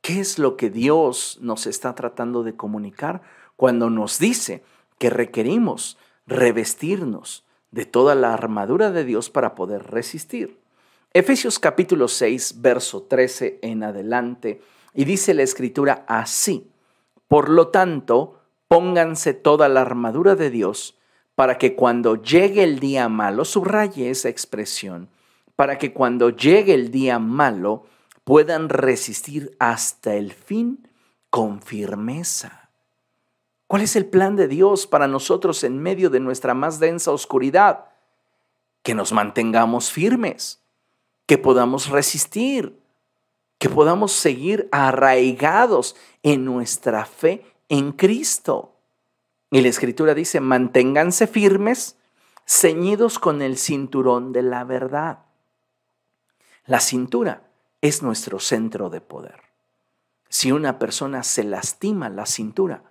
[0.00, 3.22] qué es lo que Dios nos está tratando de comunicar
[3.56, 4.64] cuando nos dice
[4.98, 10.58] que requerimos revestirnos de toda la armadura de Dios para poder resistir.
[11.14, 14.60] Efesios capítulo 6, verso 13 en adelante,
[14.94, 16.71] y dice la escritura así,
[17.32, 20.98] por lo tanto, pónganse toda la armadura de Dios
[21.34, 25.08] para que cuando llegue el día malo, subraye esa expresión,
[25.56, 27.86] para que cuando llegue el día malo
[28.24, 30.86] puedan resistir hasta el fin
[31.30, 32.68] con firmeza.
[33.66, 37.86] ¿Cuál es el plan de Dios para nosotros en medio de nuestra más densa oscuridad?
[38.82, 40.60] Que nos mantengamos firmes,
[41.24, 42.81] que podamos resistir,
[43.62, 45.94] que podamos seguir arraigados
[46.24, 48.74] en nuestra fe en Cristo.
[49.52, 51.96] Y la escritura dice, manténganse firmes,
[52.44, 55.20] ceñidos con el cinturón de la verdad.
[56.66, 57.44] La cintura
[57.80, 59.40] es nuestro centro de poder.
[60.28, 62.82] Si una persona se lastima la cintura,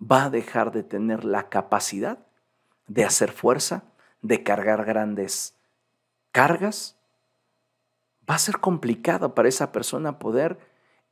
[0.00, 2.20] va a dejar de tener la capacidad
[2.86, 3.84] de hacer fuerza,
[4.22, 5.56] de cargar grandes
[6.32, 6.96] cargas
[8.28, 10.58] va a ser complicado para esa persona poder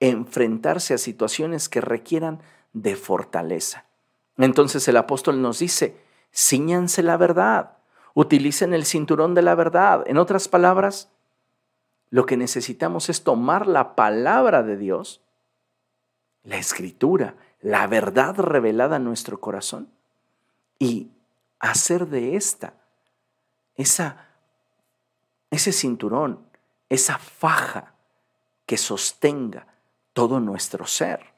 [0.00, 2.40] enfrentarse a situaciones que requieran
[2.72, 3.84] de fortaleza.
[4.38, 5.96] Entonces el apóstol nos dice,
[6.34, 7.76] ciñanse la verdad,
[8.14, 10.04] utilicen el cinturón de la verdad.
[10.06, 11.10] En otras palabras,
[12.10, 15.20] lo que necesitamos es tomar la palabra de Dios,
[16.44, 19.88] la escritura, la verdad revelada en nuestro corazón
[20.78, 21.10] y
[21.60, 22.74] hacer de esta
[23.76, 24.28] esa
[25.50, 26.40] ese cinturón,
[26.92, 27.94] esa faja
[28.66, 29.66] que sostenga
[30.12, 31.32] todo nuestro ser.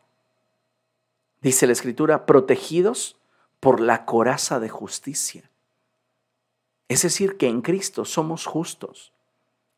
[1.41, 3.21] Dice la escritura, protegidos
[3.61, 5.49] por la coraza de justicia.
[6.89, 9.13] Es decir, que en Cristo somos justos.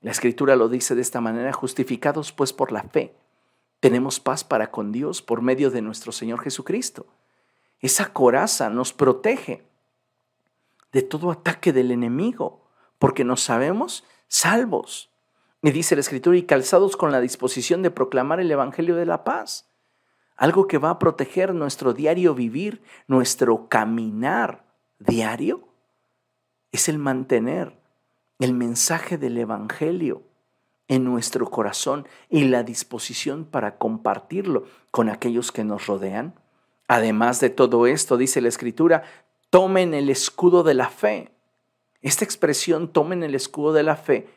[0.01, 3.15] La escritura lo dice de esta manera, justificados pues por la fe.
[3.81, 7.07] tenemos paz para con Dios por medio de nuestro Señor Jesucristo.
[7.81, 9.67] Esa coraza nos protege
[10.93, 12.67] de todo ataque del enemigo,
[12.99, 15.11] porque nos sabemos salvos.
[15.67, 19.25] Y dice la Escritura, y calzados con la disposición de proclamar el Evangelio de la
[19.25, 19.69] paz.
[20.37, 24.65] Algo que va a proteger nuestro diario vivir, nuestro caminar
[25.01, 25.67] diario,
[26.71, 27.77] es el mantener
[28.39, 30.23] el mensaje del Evangelio
[30.87, 36.39] en nuestro corazón y la disposición para compartirlo con aquellos que nos rodean.
[36.87, 39.03] Además de todo esto, dice la Escritura,
[39.51, 41.33] tomen el escudo de la fe.
[42.03, 44.29] Esta expresión, tomen el escudo de la fe,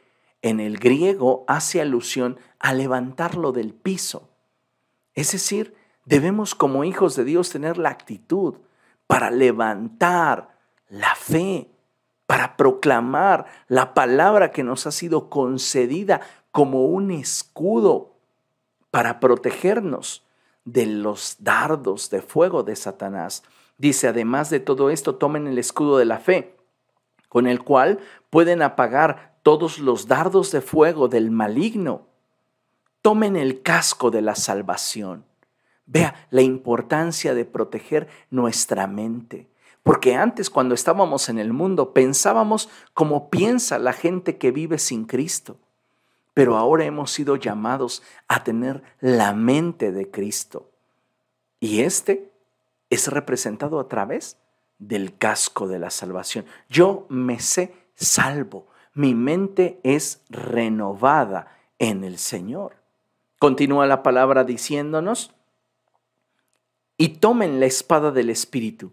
[0.41, 4.29] en el griego hace alusión a levantarlo del piso.
[5.13, 5.75] Es decir,
[6.05, 8.55] debemos como hijos de Dios tener la actitud
[9.07, 10.57] para levantar
[10.89, 11.69] la fe,
[12.25, 16.21] para proclamar la palabra que nos ha sido concedida
[16.51, 18.15] como un escudo
[18.91, 20.23] para protegernos
[20.65, 23.43] de los dardos de fuego de Satanás.
[23.77, 26.55] Dice, además de todo esto, tomen el escudo de la fe,
[27.29, 32.07] con el cual pueden apagar todos los dardos de fuego del maligno.
[33.01, 35.25] Tomen el casco de la salvación.
[35.85, 39.49] Vea la importancia de proteger nuestra mente.
[39.83, 45.05] Porque antes cuando estábamos en el mundo pensábamos como piensa la gente que vive sin
[45.05, 45.57] Cristo.
[46.33, 50.69] Pero ahora hemos sido llamados a tener la mente de Cristo.
[51.59, 52.31] Y este
[52.89, 54.37] es representado a través
[54.77, 56.45] del casco de la salvación.
[56.69, 58.67] Yo me sé salvo.
[58.99, 62.75] Mi mente es renovada en el Señor.
[63.39, 65.31] Continúa la palabra diciéndonos,
[66.97, 68.91] y tomen la espada del Espíritu,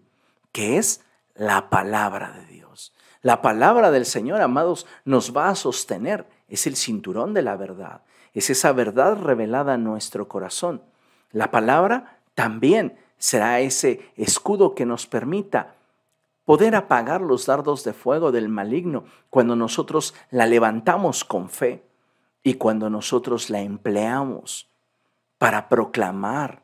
[0.53, 1.01] que es
[1.35, 2.93] la palabra de Dios.
[3.21, 6.29] La palabra del Señor, amados, nos va a sostener.
[6.47, 8.03] Es el cinturón de la verdad.
[8.33, 10.83] Es esa verdad revelada en nuestro corazón.
[11.33, 15.75] La palabra también será ese escudo que nos permita
[16.47, 21.85] poder apagar los dardos de fuego del maligno cuando nosotros la levantamos con fe
[22.43, 24.71] y cuando nosotros la empleamos
[25.37, 26.63] para proclamar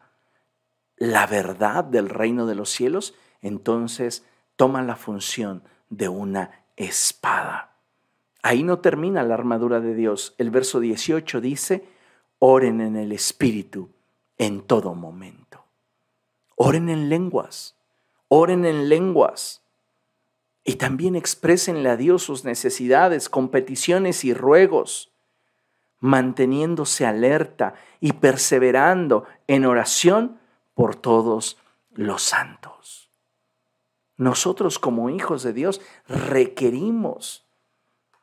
[0.97, 4.25] la verdad del reino de los cielos entonces
[4.57, 7.73] toma la función de una espada.
[8.43, 10.35] Ahí no termina la armadura de Dios.
[10.39, 11.89] El verso 18 dice,
[12.39, 13.91] oren en el Espíritu
[14.39, 15.65] en todo momento.
[16.57, 17.77] Oren en lenguas,
[18.29, 19.62] oren en lenguas.
[20.65, 25.13] Y también expresenle a Dios sus necesidades, competiciones y ruegos,
[25.99, 30.39] manteniéndose alerta y perseverando en oración
[30.75, 31.59] por todos
[31.95, 33.11] los santos.
[34.17, 37.47] Nosotros como hijos de Dios requerimos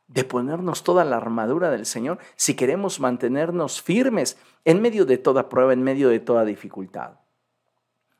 [0.08, 5.50] de ponernos toda la armadura del Señor si queremos mantenernos firmes en medio de toda
[5.50, 7.20] prueba, en medio de toda dificultad.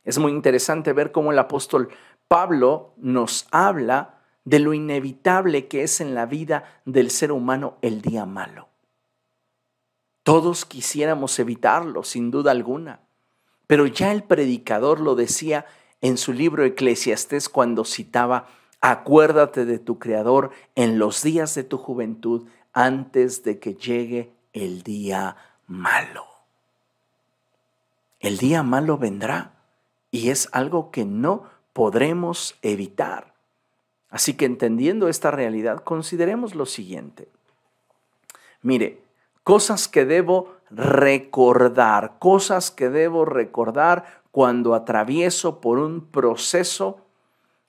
[0.04, 1.90] Es muy interesante ver cómo el apóstol
[2.30, 8.04] Pablo nos habla de lo inevitable que es en la vida del ser humano el
[8.04, 8.70] día malo.
[10.22, 13.00] Todos quisiéramos evitarlo, sin duda alguna,
[13.66, 15.66] pero ya el predicador lo decía
[16.02, 18.48] en su libro Eclesiastés cuando citaba,
[18.80, 24.84] acuérdate de tu Creador en los días de tu juventud antes de que llegue el
[24.84, 26.26] día malo.
[28.20, 29.54] El día malo vendrá
[30.12, 33.34] y es algo que no podremos evitar.
[34.10, 37.30] Así que entendiendo esta realidad, consideremos lo siguiente.
[38.62, 39.02] Mire,
[39.46, 47.00] cosas que debo recordar, cosas que debo recordar cuando atravieso por un proceso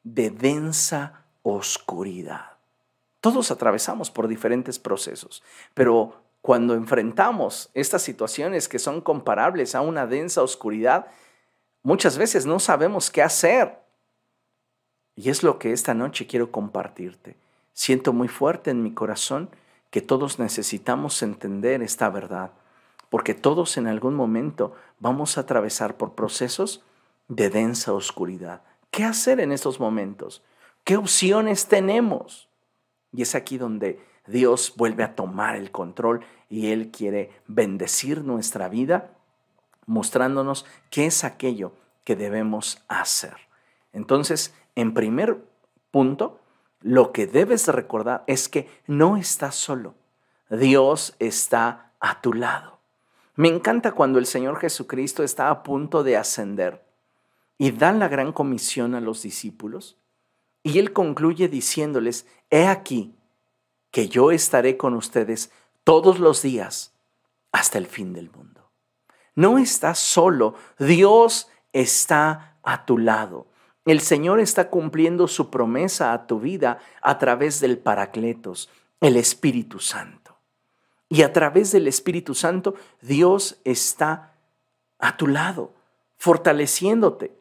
[0.03, 2.57] de densa oscuridad.
[3.21, 5.41] Todos atravesamos por diferentes procesos,
[5.73, 11.07] pero cuando enfrentamos estas situaciones que son comparables a una densa oscuridad,
[11.85, 13.79] muchas veces no sabemos qué hacer.
[15.21, 17.37] Y es lo que esta noche quiero compartirte.
[17.75, 19.51] Siento muy fuerte en mi corazón
[19.91, 22.53] que todos necesitamos entender esta verdad
[23.11, 26.83] porque todos en algún momento vamos a atravesar por procesos
[27.29, 28.63] de densa oscuridad.
[28.91, 30.43] ¿Qué hacer en estos momentos?
[30.85, 32.49] ¿Qué opciones tenemos?
[33.13, 38.71] Y es aquí donde Dios vuelve a tomar el control y Él quiere bendecir nuestra
[38.71, 39.11] vida
[39.85, 41.73] mostrándonos qué es aquello
[42.05, 43.51] que debemos hacer.
[43.93, 45.39] Entonces, en primer
[45.91, 46.41] punto,
[46.81, 49.95] lo que debes recordar es que no estás solo.
[50.49, 52.79] Dios está a tu lado.
[53.37, 56.85] Me encanta cuando el Señor Jesucristo está a punto de ascender
[57.59, 59.97] y da la gran comisión a los discípulos
[60.63, 63.15] y él concluye diciéndoles, he aquí
[63.91, 65.51] que yo estaré con ustedes
[65.85, 66.95] todos los días
[67.53, 68.71] hasta el fin del mundo.
[69.35, 73.47] No estás solo, Dios está a tu lado.
[73.91, 78.71] El Señor está cumpliendo su promesa a tu vida a través del Paracletos,
[79.01, 80.37] el Espíritu Santo.
[81.09, 84.35] Y a través del Espíritu Santo, Dios está
[85.01, 85.75] a tu lado,
[86.19, 87.37] fortaleciéndote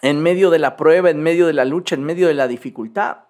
[0.00, 3.24] en medio de la prueba, en medio de la lucha, en medio de la dificultad.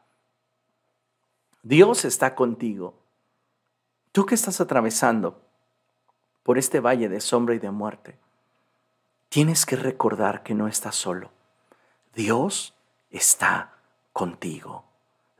[1.63, 2.93] Dios está contigo.
[4.13, 5.41] Tú que estás atravesando
[6.43, 8.19] por este valle de sombra y de muerte,
[9.31, 11.34] tienes que recordar que no estás solo.
[12.15, 12.75] Dios
[13.11, 13.75] está
[14.12, 14.85] contigo.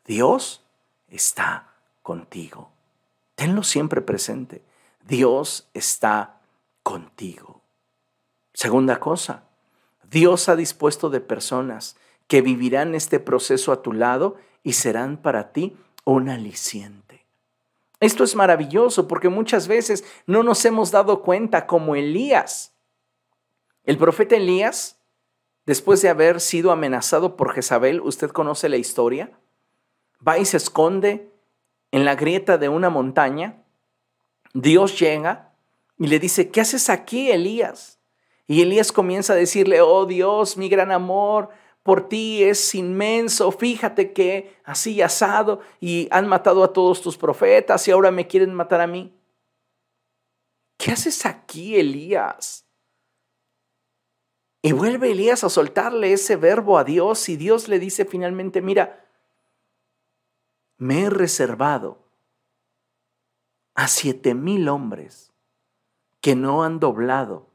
[0.05, 0.65] Dios
[1.09, 2.71] está contigo.
[3.35, 4.63] Tenlo siempre presente.
[5.07, 6.41] Dios está
[6.83, 7.63] contigo.
[8.53, 9.45] Segunda cosa,
[10.09, 11.97] Dios ha dispuesto de personas
[12.29, 17.25] que vivirán este proceso a tu lado y serán para ti un aliciente.
[18.01, 22.73] Esto es maravilloso porque muchas veces no nos hemos dado cuenta como Elías.
[23.85, 24.99] El profeta Elías,
[25.67, 29.31] después de haber sido amenazado por Jezabel, usted conoce la historia,
[30.27, 31.31] va y se esconde
[31.91, 33.63] en la grieta de una montaña.
[34.53, 35.53] Dios llega
[35.99, 38.01] y le dice, ¿qué haces aquí, Elías?
[38.47, 41.51] Y Elías comienza a decirle, oh Dios, mi gran amor,
[41.83, 47.87] por ti es inmenso, fíjate que así asado y han matado a todos tus profetas
[47.87, 49.15] y ahora me quieren matar a mí.
[50.79, 52.64] ¿Qué haces aquí, Elías?
[54.65, 59.05] Y vuelve Elías a soltarle ese verbo a Dios y Dios le dice finalmente, mira,
[60.79, 61.99] me he reservado
[63.75, 65.33] a siete mil hombres
[66.21, 67.47] que no han doblado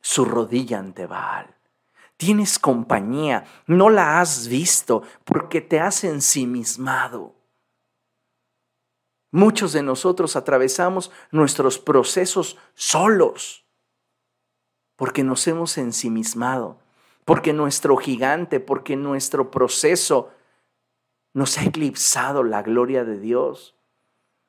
[0.00, 1.54] su rodilla ante Baal
[2.20, 7.34] tienes compañía, no la has visto porque te has ensimismado.
[9.30, 13.59] Muchos de nosotros atravesamos nuestros procesos solos
[15.00, 16.76] porque nos hemos ensimismado,
[17.24, 20.28] porque nuestro gigante, porque nuestro proceso
[21.32, 23.74] nos ha eclipsado la gloria de Dios.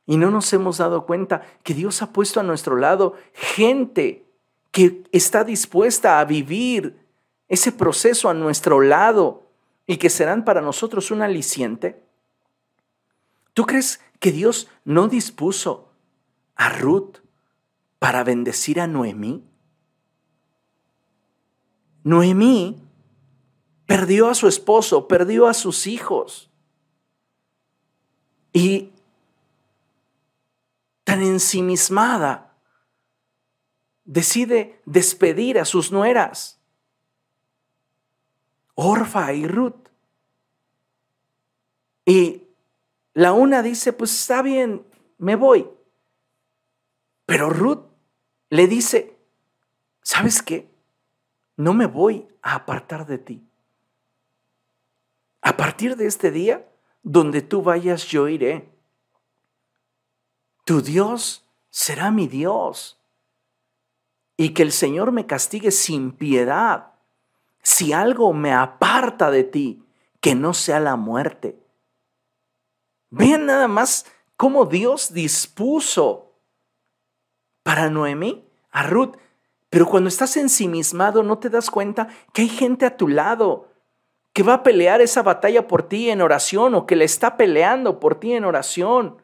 [0.05, 4.25] Y no nos hemos dado cuenta que Dios ha puesto a nuestro lado gente
[4.71, 6.99] que está dispuesta a vivir
[7.47, 9.47] ese proceso a nuestro lado
[9.87, 12.03] y que serán para nosotros un aliciente?
[13.53, 15.87] ¿Tú crees que Dios no dispuso
[16.57, 17.19] a Ruth
[17.99, 19.45] para bendecir a Noemí?
[22.03, 22.81] Noemí
[23.85, 26.49] perdió a su esposo, perdió a sus hijos.
[28.53, 28.91] Y
[31.03, 32.57] tan ensimismada,
[34.05, 36.59] decide despedir a sus nueras.
[38.75, 39.89] Orfa y Ruth.
[42.05, 42.43] Y
[43.13, 44.85] la una dice, pues está bien,
[45.17, 45.69] me voy.
[47.25, 47.85] Pero Ruth
[48.49, 49.17] le dice,
[50.01, 50.70] ¿sabes qué?
[51.57, 53.43] No me voy a apartar de ti.
[55.41, 56.67] A partir de este día,
[57.03, 58.69] donde tú vayas, yo iré.
[60.65, 62.99] Tu Dios será mi Dios.
[64.37, 66.91] Y que el Señor me castigue sin piedad
[67.63, 69.83] si algo me aparta de ti,
[70.19, 71.59] que no sea la muerte.
[73.09, 74.05] Vean nada más
[74.37, 76.31] cómo Dios dispuso
[77.63, 79.17] para Noemí, a Ruth.
[79.71, 83.69] Pero cuando estás ensimismado no te das cuenta que hay gente a tu lado
[84.33, 87.99] que va a pelear esa batalla por ti en oración o que le está peleando
[87.99, 89.17] por ti en oración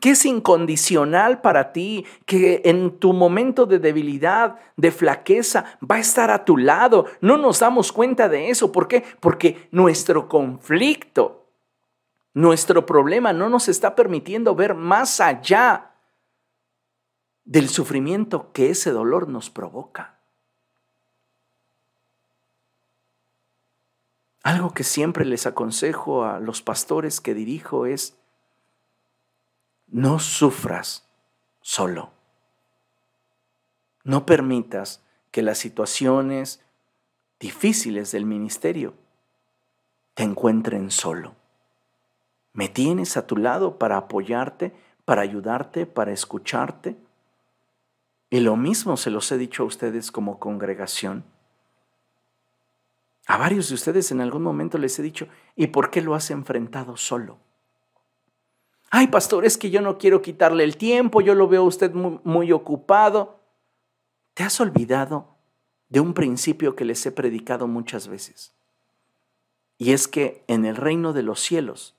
[0.00, 6.00] que es incondicional para ti, que en tu momento de debilidad, de flaqueza, va a
[6.00, 7.06] estar a tu lado.
[7.22, 8.70] No nos damos cuenta de eso.
[8.70, 9.02] ¿Por qué?
[9.20, 11.46] Porque nuestro conflicto,
[12.34, 15.93] nuestro problema no nos está permitiendo ver más allá
[17.44, 20.18] del sufrimiento que ese dolor nos provoca.
[24.42, 28.16] Algo que siempre les aconsejo a los pastores que dirijo es,
[29.86, 31.08] no sufras
[31.62, 32.10] solo.
[34.02, 36.60] No permitas que las situaciones
[37.40, 38.94] difíciles del ministerio
[40.14, 41.34] te encuentren solo.
[42.52, 44.72] Me tienes a tu lado para apoyarte,
[45.04, 46.96] para ayudarte, para escucharte.
[48.34, 51.22] Y lo mismo se los he dicho a ustedes como congregación.
[53.28, 56.32] A varios de ustedes en algún momento les he dicho, ¿y por qué lo has
[56.32, 57.38] enfrentado solo?
[58.90, 61.92] ay pastor, es que yo no quiero quitarle el tiempo, yo lo veo a usted
[61.94, 63.38] muy, ocupado.
[64.34, 65.28] ¿Te has olvidado
[65.88, 68.52] de un principio que les he predicado muchas veces?
[69.78, 71.94] Y es que en el reino de los cielos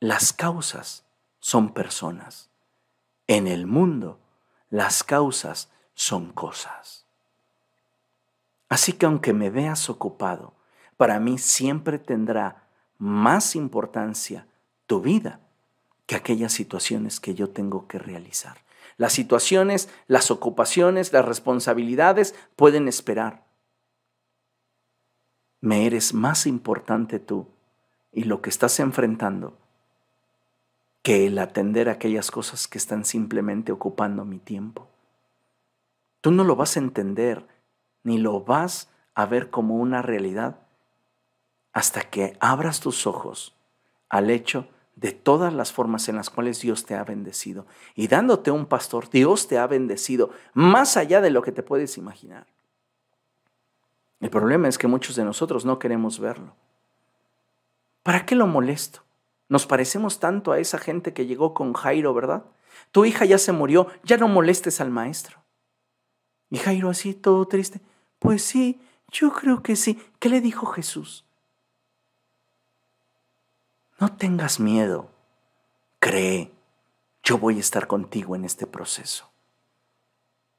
[0.00, 1.06] las causas
[1.38, 2.50] son personas.
[3.26, 4.18] En el mundo
[4.70, 7.04] las causas son cosas.
[8.68, 10.54] Así que aunque me veas ocupado,
[10.96, 12.68] para mí siempre tendrá
[12.98, 14.46] más importancia
[14.86, 15.40] tu vida
[16.06, 18.58] que aquellas situaciones que yo tengo que realizar.
[18.96, 23.44] Las situaciones, las ocupaciones, las responsabilidades pueden esperar.
[25.60, 27.48] Me eres más importante tú
[28.12, 29.56] y lo que estás enfrentando
[31.10, 34.86] que el atender aquellas cosas que están simplemente ocupando mi tiempo.
[36.20, 37.48] Tú no lo vas a entender
[38.04, 40.60] ni lo vas a ver como una realidad
[41.72, 43.56] hasta que abras tus ojos
[44.08, 47.66] al hecho de todas las formas en las cuales Dios te ha bendecido.
[47.96, 51.98] Y dándote un pastor, Dios te ha bendecido más allá de lo que te puedes
[51.98, 52.46] imaginar.
[54.20, 56.54] El problema es que muchos de nosotros no queremos verlo.
[58.04, 59.02] ¿Para qué lo molesto?
[59.50, 62.44] Nos parecemos tanto a esa gente que llegó con Jairo, ¿verdad?
[62.92, 65.38] Tu hija ya se murió, ya no molestes al maestro.
[66.50, 67.80] Y Jairo así, todo triste.
[68.20, 68.80] Pues sí,
[69.10, 70.00] yo creo que sí.
[70.20, 71.24] ¿Qué le dijo Jesús?
[73.98, 75.10] No tengas miedo,
[75.98, 76.52] cree,
[77.24, 79.30] yo voy a estar contigo en este proceso.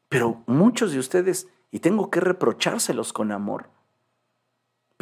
[0.09, 3.69] Pero muchos de ustedes, y tengo que reprochárselos con amor,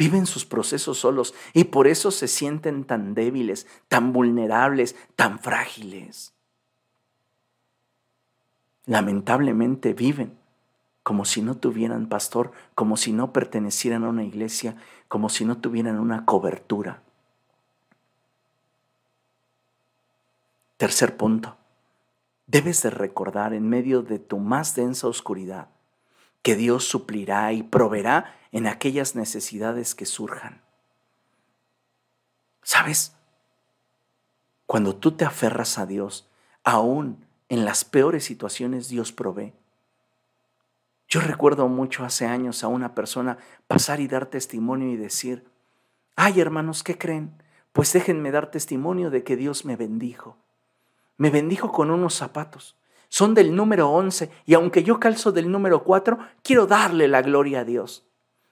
[0.00, 6.32] viven sus procesos solos y por eso se sienten tan débiles, tan vulnerables, tan frágiles.
[8.86, 10.38] Lamentablemente viven
[11.02, 14.74] como si no tuvieran pastor, como si no pertenecieran a una iglesia,
[15.06, 17.02] como si no tuvieran una cobertura.
[20.78, 21.58] Tercer punto,
[22.46, 25.68] debes de recordar en medio de tu más densa oscuridad
[26.42, 30.60] que Dios suplirá y proveerá en aquellas necesidades que surjan.
[32.62, 33.14] ¿Sabes?
[34.66, 36.28] Cuando tú te aferras a Dios,
[36.64, 39.52] aún en las peores situaciones Dios provee.
[41.08, 45.44] Yo recuerdo mucho hace años a una persona pasar y dar testimonio y decir,
[46.14, 47.42] ay hermanos, ¿qué creen?
[47.72, 50.36] Pues déjenme dar testimonio de que Dios me bendijo
[51.20, 52.76] me bendijo con unos zapatos.
[53.10, 57.60] Son del número 11 y aunque yo calzo del número 4, quiero darle la gloria
[57.60, 58.06] a Dios.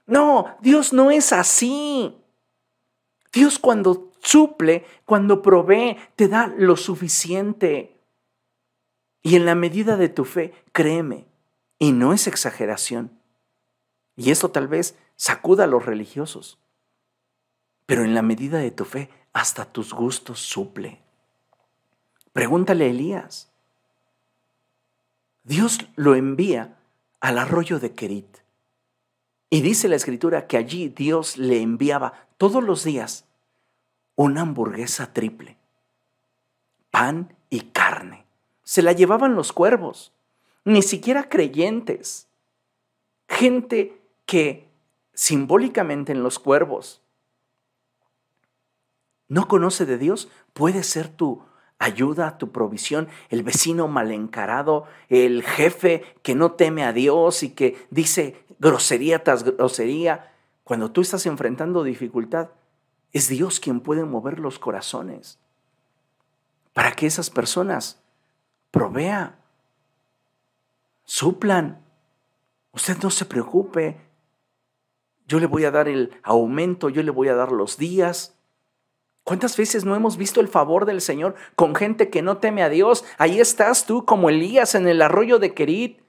[0.05, 2.17] No, Dios no es así.
[3.33, 8.01] Dios cuando suple, cuando provee, te da lo suficiente.
[9.23, 11.27] Y en la medida de tu fe, créeme,
[11.79, 13.13] y no es exageración.
[14.17, 16.59] Y esto tal vez sacuda a los religiosos.
[17.87, 21.01] Pero en la medida de tu fe, hasta tus gustos suple.
[22.33, 23.53] Pregúntale a Elías.
[25.49, 26.77] Dios lo envía
[27.21, 28.37] al arroyo de Kerit.
[29.49, 33.25] Y dice la escritura que allí Dios le enviaba todos los días
[34.15, 35.57] una hamburguesa triple,
[36.91, 38.27] pan y carne.
[38.63, 40.13] Se la llevaban los cuervos,
[40.67, 42.29] ni siquiera creyentes.
[43.27, 44.69] Gente que
[45.15, 47.01] simbólicamente en los cuervos
[49.29, 51.43] no conoce de Dios, puede ser tu
[51.79, 57.51] ayuda, tu provisión, el vecino mal encarado, el jefe que no teme a Dios y
[57.51, 60.33] que dice grosería tras grosería.
[60.65, 62.51] Cuando tú estás enfrentando dificultad,
[63.13, 65.39] es Dios quien puede mover los corazones
[66.79, 68.01] para que esas personas
[68.71, 69.37] provea,
[71.05, 71.85] suplan.
[72.73, 74.01] Usted no se preocupe.
[75.27, 78.38] Yo le voy a dar el aumento, yo le voy a dar los días.
[79.29, 82.71] ¿Cuántas veces no hemos visto el favor del Señor con gente que no teme a
[82.71, 83.05] Dios?
[83.19, 86.01] Ahí estás tú como Elías en el arroyo de Querit,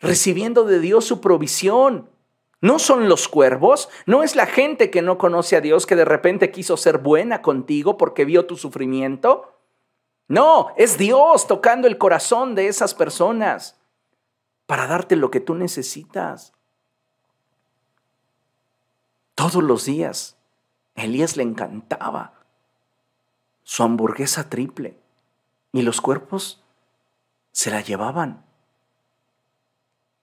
[0.00, 2.10] recibiendo de Dios su provisión.
[2.60, 6.04] No son los cuervos, no es la gente que no conoce a Dios que de
[6.04, 9.60] repente quiso ser buena contigo porque vio tu sufrimiento.
[10.26, 13.78] No, es Dios tocando el corazón de esas personas
[14.66, 16.52] para darte lo que tú necesitas.
[19.36, 20.36] Todos los días,
[20.96, 22.35] Elías le encantaba
[23.68, 24.96] su hamburguesa triple
[25.72, 26.62] y los cuerpos
[27.50, 28.44] se la llevaban.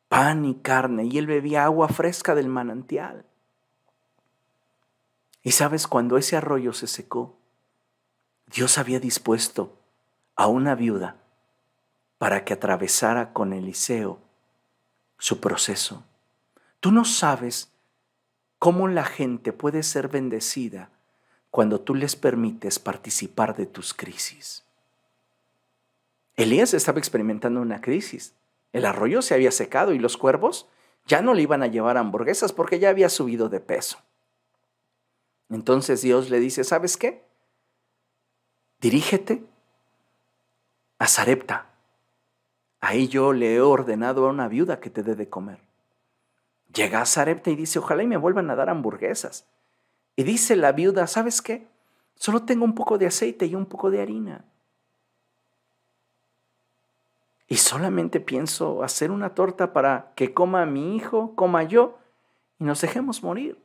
[0.07, 3.25] Pan y carne y él bebía agua fresca del manantial.
[5.41, 7.35] Y sabes, cuando ese arroyo se secó,
[8.47, 9.77] Dios había dispuesto
[10.37, 11.17] a una viuda
[12.19, 14.21] para que atravesara con Eliseo
[15.17, 16.05] su proceso.
[16.79, 17.73] Tú no sabes
[18.57, 20.91] cómo la gente puede ser bendecida
[21.53, 24.63] cuando tú les permites participar de tus crisis.
[26.35, 28.33] Elías estaba experimentando una crisis.
[28.71, 30.67] El arroyo se había secado y los cuervos
[31.05, 33.99] ya no le iban a llevar hamburguesas porque ya había subido de peso.
[35.51, 37.23] Entonces Dios le dice, ¿sabes qué?
[38.81, 39.43] Dirígete
[40.97, 41.67] a Sarepta.
[42.79, 45.59] Ahí yo le he ordenado a una viuda que te dé de comer.
[46.73, 49.45] Llega a Sarepta y dice, ojalá y me vuelvan a dar hamburguesas.
[50.15, 51.67] Y dice la viuda, ¿sabes qué?
[52.15, 54.45] Solo tengo un poco de aceite y un poco de harina.
[57.47, 61.97] Y solamente pienso hacer una torta para que coma mi hijo, coma yo,
[62.59, 63.57] y nos dejemos morir.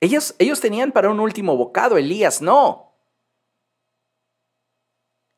[0.00, 2.92] Ellos, ellos tenían para un último bocado, Elías no.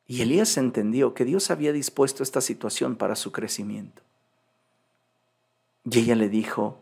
[0.07, 4.01] Y Elías entendió que Dios había dispuesto esta situación para su crecimiento.
[5.85, 6.79] Y ella le dijo,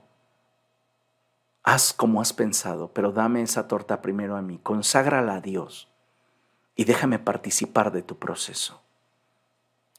[1.68, 5.90] haz como has pensado, pero dame esa torta primero a mí, conságrala a Dios
[6.78, 8.82] y déjame participar de tu proceso.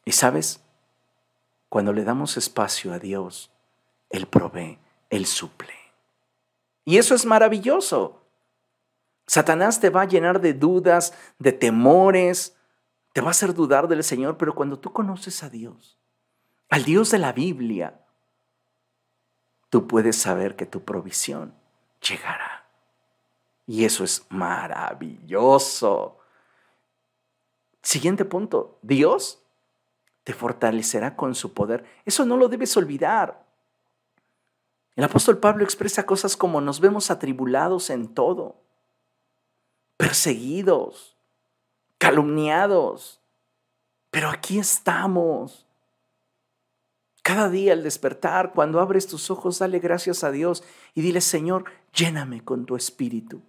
[0.07, 0.63] Y sabes,
[1.69, 3.51] cuando le damos espacio a Dios,
[4.09, 4.79] Él provee,
[5.11, 5.75] Él suple.
[6.87, 8.23] Y eso es maravilloso.
[9.27, 12.57] Satanás te va a llenar de dudas, de temores,
[13.13, 15.99] te va a hacer dudar del Señor, pero cuando tú conoces a Dios,
[16.71, 18.07] al Dios de la Biblia,
[19.71, 21.55] tú puedes saber que tu provisión
[22.07, 22.65] llegará.
[23.67, 26.19] Y eso es maravilloso.
[27.83, 29.43] Siguiente punto, Dios
[30.25, 31.85] te fortalecerá con su poder.
[32.05, 33.47] Eso no lo debes olvidar.
[34.97, 38.57] El apóstol Pablo expresa cosas como nos vemos atribulados en todo,
[39.97, 41.17] perseguidos,
[41.99, 43.21] calumniados,
[44.11, 45.68] pero aquí estamos.
[47.29, 50.65] Cada día al despertar, cuando abres tus ojos, dale gracias a Dios
[50.95, 53.43] y dile, Señor, lléname con tu espíritu.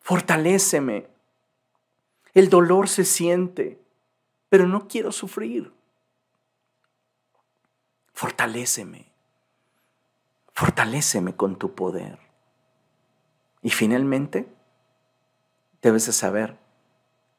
[0.00, 1.06] Fortaléceme.
[2.34, 3.80] El dolor se siente,
[4.50, 5.72] pero no quiero sufrir.
[8.12, 9.10] Fortaléceme.
[10.52, 12.18] Fortaléceme con tu poder.
[13.62, 14.46] Y finalmente,
[15.80, 16.58] debes de saber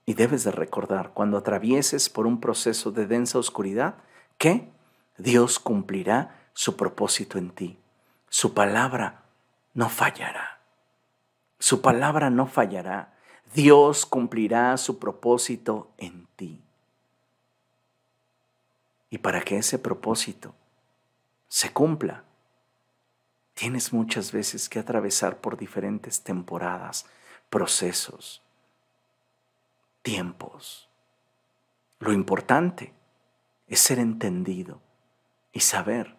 [0.07, 3.97] y debes de recordar cuando atravieses por un proceso de densa oscuridad
[4.37, 4.69] que
[5.17, 7.77] Dios cumplirá su propósito en ti.
[8.29, 9.23] Su palabra
[9.73, 10.59] no fallará.
[11.59, 13.13] Su palabra no fallará.
[13.53, 16.61] Dios cumplirá su propósito en ti.
[19.09, 20.53] Y para que ese propósito
[21.47, 22.23] se cumpla,
[23.53, 27.05] tienes muchas veces que atravesar por diferentes temporadas,
[27.49, 28.41] procesos,
[30.01, 30.89] tiempos.
[31.99, 32.93] Lo importante
[33.67, 34.81] es ser entendido
[35.51, 36.15] y saber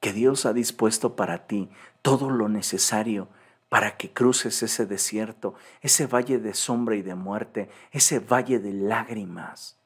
[0.00, 1.70] que Dios ha dispuesto para ti
[2.02, 3.28] todo lo necesario
[3.68, 8.72] para que cruces ese desierto, ese valle de sombra y de muerte, ese valle de
[8.72, 9.76] lágrimas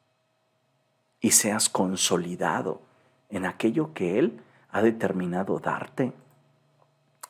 [1.20, 2.80] y seas consolidado
[3.28, 4.40] en aquello que Él
[4.70, 6.14] ha determinado darte.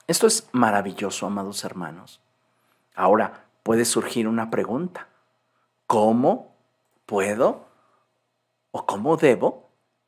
[0.07, 2.21] Esto es maravilloso, amados hermanos.
[2.95, 5.09] Ahora puede surgir una pregunta.
[5.87, 6.55] ¿Cómo
[7.07, 7.67] puedo
[8.71, 9.64] o cómo debo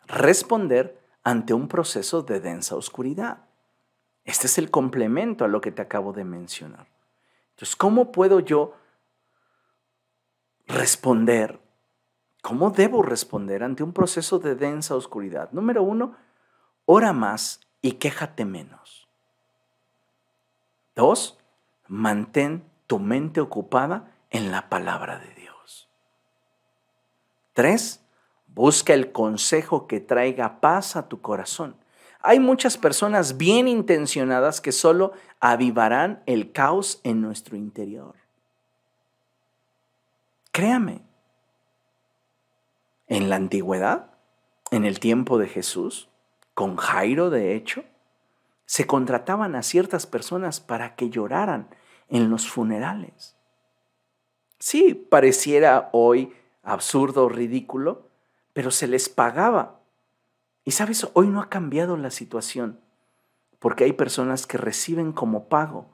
[0.06, 3.38] responder ante un proceso de densa oscuridad?
[4.24, 6.86] Este es el complemento a lo que te acabo de mencionar.
[7.50, 8.74] Entonces, ¿cómo puedo yo
[10.66, 11.60] responder
[12.46, 15.50] ¿Cómo debo responder ante un proceso de densa oscuridad?
[15.50, 16.14] Número uno,
[16.84, 19.08] ora más y quéjate menos.
[20.94, 21.40] Dos,
[21.88, 25.88] mantén tu mente ocupada en la palabra de Dios.
[27.52, 28.05] Tres,
[28.56, 31.76] busca el consejo que traiga paz a tu corazón.
[32.22, 38.14] Hay muchas personas bien intencionadas que solo avivarán el caos en nuestro interior.
[40.52, 41.02] Créame,
[43.08, 44.10] en la antigüedad,
[44.70, 46.08] en el tiempo de Jesús,
[46.54, 47.84] con Jairo de hecho,
[48.64, 51.68] se contrataban a ciertas personas para que lloraran
[52.08, 53.36] en los funerales.
[54.58, 56.32] Sí, pareciera hoy
[56.62, 58.06] absurdo ridículo,
[58.56, 59.82] pero se les pagaba.
[60.64, 62.80] Y sabes, hoy no ha cambiado la situación,
[63.58, 65.90] porque hay personas que reciben como pago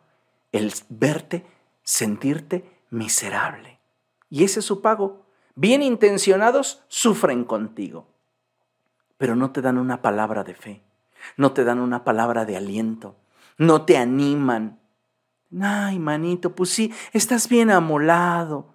[0.52, 1.44] el verte,
[1.82, 3.80] sentirte miserable.
[4.30, 8.06] Y ese es su pago bien intencionados, sufren contigo,
[9.18, 10.84] pero no te dan una palabra de fe,
[11.36, 13.16] no te dan una palabra de aliento,
[13.58, 14.78] no te animan.
[15.60, 18.72] Ay, manito, pues sí, estás bien amolado.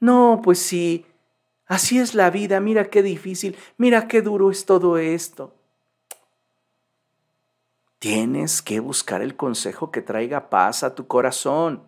[0.00, 1.06] No, pues sí,
[1.70, 5.54] así es la vida, mira qué difícil, mira qué duro es todo esto.
[8.00, 11.82] Tienes que buscar el consejo que traiga paz a tu corazón.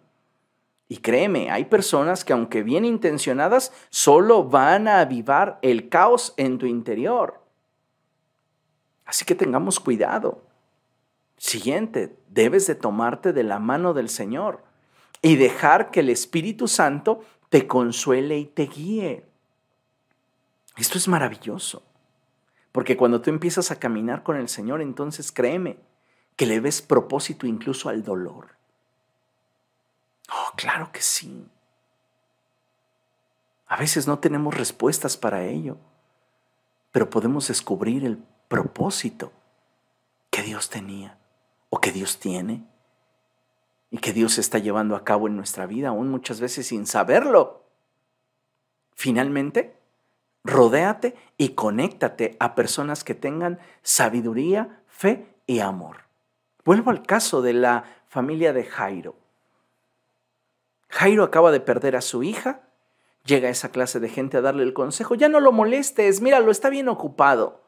[0.88, 6.58] Y créeme, hay personas que aunque bien intencionadas, solo van a avivar el caos en
[6.58, 7.40] tu interior.
[9.06, 10.42] Así que tengamos cuidado.
[11.38, 14.62] Siguiente, debes de tomarte de la mano del Señor
[15.22, 19.31] y dejar que el Espíritu Santo te consuele y te guíe.
[20.76, 21.82] Esto es maravilloso.
[22.72, 25.78] Porque cuando tú empiezas a caminar con el Señor, entonces créeme
[26.36, 28.56] que le ves propósito incluso al dolor.
[30.30, 31.46] Oh, claro que sí.
[33.66, 35.76] A veces no tenemos respuestas para ello,
[36.90, 38.18] pero podemos descubrir el
[38.48, 39.32] propósito
[40.30, 41.18] que Dios tenía
[41.68, 42.64] o que Dios tiene
[43.90, 47.66] y que Dios está llevando a cabo en nuestra vida, aún muchas veces sin saberlo.
[48.94, 49.78] Finalmente,
[50.44, 56.04] rodéate y conéctate a personas que tengan sabiduría, fe y amor.
[56.64, 59.16] Vuelvo al caso de la familia de Jairo.
[60.88, 62.60] Jairo acaba de perder a su hija,
[63.24, 66.68] llega esa clase de gente a darle el consejo, ya no lo molestes, míralo, está
[66.68, 67.62] bien ocupado.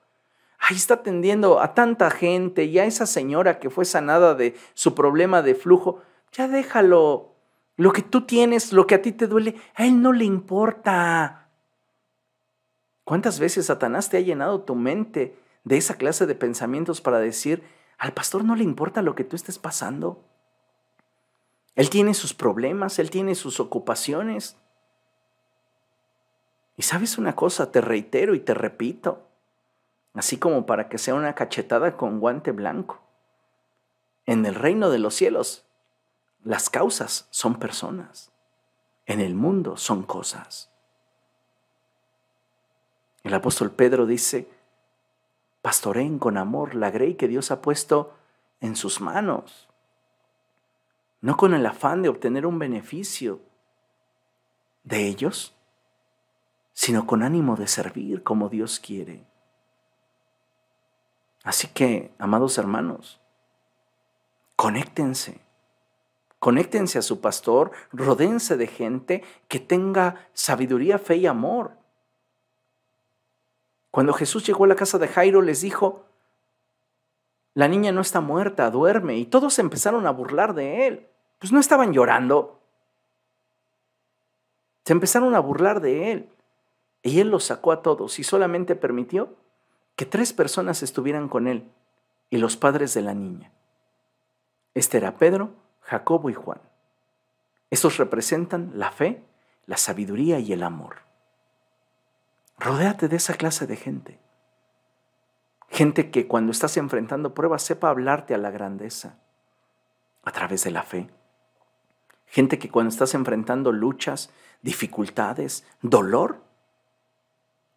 [0.58, 4.94] Ahí está atendiendo a tanta gente y a esa señora que fue sanada de su
[4.94, 6.02] problema de flujo
[6.34, 7.30] ya déjalo.
[7.76, 11.43] Lo que tú tienes, lo que a ti te duele, a él no le importa.
[13.04, 17.62] ¿Cuántas veces Satanás te ha llenado tu mente de esa clase de pensamientos para decir,
[17.98, 20.22] al pastor no le importa lo que tú estés pasando?
[21.74, 24.56] Él tiene sus problemas, él tiene sus ocupaciones.
[26.76, 29.22] Y sabes una cosa, te reitero y te repito,
[30.14, 33.00] así como para que sea una cachetada con guante blanco.
[34.26, 35.64] En el reino de los cielos
[36.44, 38.30] las causas son personas.
[39.06, 40.73] En el mundo son cosas.
[43.24, 44.48] El apóstol Pedro dice,
[45.62, 48.14] pastoreen con amor la grey que Dios ha puesto
[48.60, 49.68] en sus manos,
[51.20, 53.40] no con el afán de obtener un beneficio
[54.84, 55.54] de ellos,
[56.72, 59.24] sino con ánimo de servir como Dios quiere.
[61.42, 63.20] Así que, amados hermanos,
[64.54, 65.44] conéctense
[66.44, 71.78] Conéctense a su pastor, rodéense de gente que tenga sabiduría, fe y amor.
[73.94, 76.02] Cuando Jesús llegó a la casa de Jairo, les dijo,
[77.54, 81.06] la niña no está muerta, duerme, y todos empezaron a burlar de él.
[81.38, 82.58] Pues no estaban llorando.
[84.84, 86.28] Se empezaron a burlar de él.
[87.04, 89.32] Y él los sacó a todos y solamente permitió
[89.94, 91.70] que tres personas estuvieran con él
[92.30, 93.52] y los padres de la niña.
[94.74, 95.50] Este era Pedro,
[95.82, 96.60] Jacobo y Juan.
[97.70, 99.22] Estos representan la fe,
[99.66, 101.03] la sabiduría y el amor.
[102.58, 104.18] Rodéate de esa clase de gente.
[105.68, 109.18] Gente que cuando estás enfrentando pruebas sepa hablarte a la grandeza
[110.22, 111.10] a través de la fe.
[112.26, 114.30] Gente que cuando estás enfrentando luchas,
[114.62, 116.42] dificultades, dolor,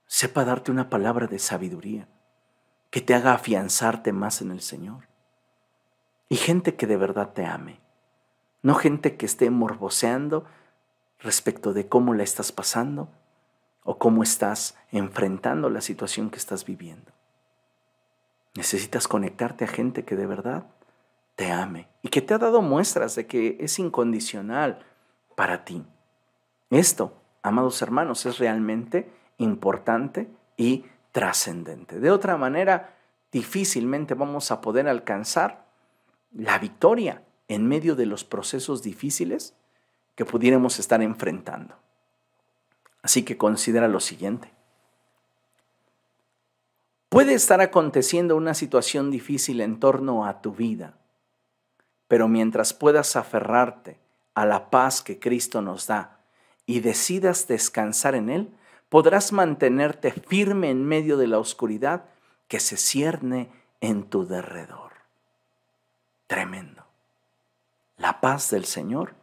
[0.06, 2.08] sepa darte una palabra de sabiduría
[2.90, 5.08] que te haga afianzarte más en el Señor.
[6.30, 7.80] Y gente que de verdad te ame
[8.68, 10.46] no gente que esté morboseando
[11.20, 13.10] respecto de cómo la estás pasando
[13.90, 17.14] o cómo estás enfrentando la situación que estás viviendo.
[18.54, 20.66] Necesitas conectarte a gente que de verdad
[21.38, 24.86] te ame y que te ha dado muestras de que es incondicional
[25.38, 25.86] para ti.
[26.70, 27.14] Esto,
[27.44, 30.28] amados hermanos, es realmente importante
[30.58, 30.84] y
[31.14, 32.02] trascendente.
[32.02, 32.94] De otra manera,
[33.32, 35.66] difícilmente vamos a poder alcanzar
[36.34, 39.56] la victoria en medio de los procesos difíciles
[40.16, 41.87] que pudiéramos estar enfrentando.
[43.08, 44.52] Así que considera lo siguiente.
[47.08, 50.98] Puede estar aconteciendo una situación difícil en torno a tu vida,
[52.10, 53.98] pero mientras puedas aferrarte
[54.34, 56.20] a la paz que Cristo nos da
[56.66, 58.52] y decidas descansar en Él,
[58.90, 62.04] podrás mantenerte firme en medio de la oscuridad
[62.50, 63.50] que se cierne
[63.80, 64.92] en tu derredor.
[66.28, 66.84] Tremendo
[68.00, 69.16] la paz del Señor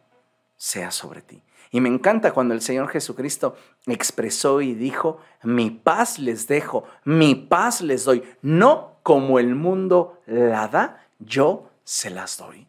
[0.57, 1.43] sea sobre ti.
[1.75, 3.57] Y me encanta cuando el Señor Jesucristo
[3.89, 10.21] expresó y dijo, mi paz les dejo, mi paz les doy, no como el mundo
[10.27, 12.69] la da, yo se las doy.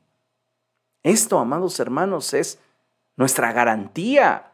[1.03, 2.60] Esto, amados hermanos, es
[3.16, 4.53] nuestra garantía.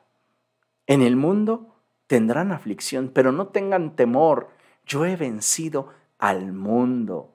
[0.85, 1.73] En el mundo
[2.07, 4.49] tendrán aflicción, pero no tengan temor.
[4.85, 7.31] Yo he vencido al mundo.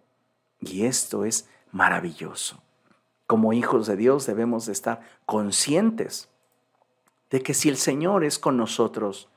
[0.61, 2.63] Y esto es maravilloso
[3.27, 6.29] como hijos de Dios debemos de estar conscientes
[7.31, 9.29] de que si el Señor es con nosotros,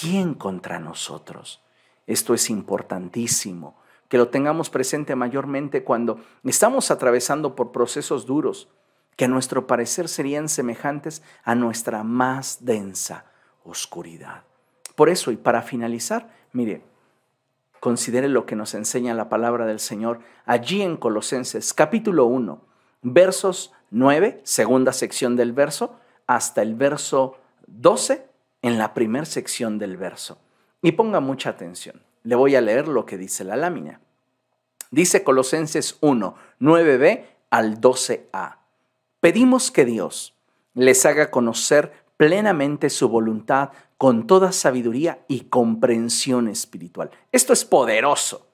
[0.00, 1.62] ¿quién contra nosotros?
[2.06, 3.76] Esto es importantísimo,
[4.08, 8.68] que lo tengamos presente mayormente cuando estamos atravesando por procesos duros,
[9.16, 13.26] que a nuestro parecer serían semejantes a nuestra más densa
[13.64, 14.44] oscuridad.
[14.96, 16.82] Por eso, y para finalizar, mire,
[17.80, 22.60] considere lo que nos enseña la palabra del Señor allí en Colosenses capítulo 1,
[23.02, 25.98] versos 9, segunda sección del verso,
[26.30, 28.24] hasta el verso 12
[28.62, 30.38] en la primera sección del verso.
[30.80, 32.02] Y ponga mucha atención.
[32.22, 34.00] le voy a leer lo que dice la lámina.
[34.92, 38.58] Dice Colosenses 1, 9b al 12a.
[39.18, 40.36] Pedimos que Dios
[40.74, 47.10] les haga conocer plenamente su voluntad con toda sabiduría y comprensión espiritual.
[47.32, 48.46] Esto es poderoso.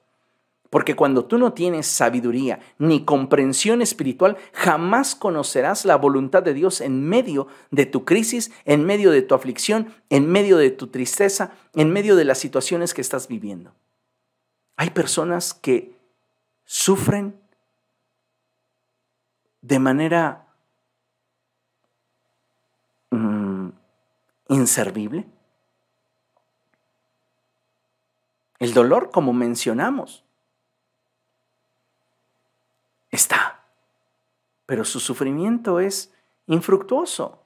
[0.69, 6.81] Porque cuando tú no tienes sabiduría ni comprensión espiritual, jamás conocerás la voluntad de Dios
[6.81, 11.51] en medio de tu crisis, en medio de tu aflicción, en medio de tu tristeza,
[11.73, 13.73] en medio de las situaciones que estás viviendo.
[14.75, 15.95] Hay personas que
[16.65, 17.39] sufren
[19.61, 20.47] de manera
[23.09, 23.69] mm,
[24.49, 25.25] inservible.
[28.59, 30.23] El dolor, como mencionamos,
[33.17, 33.65] está.
[34.65, 36.13] Pero su sufrimiento es
[36.45, 37.43] infructuoso.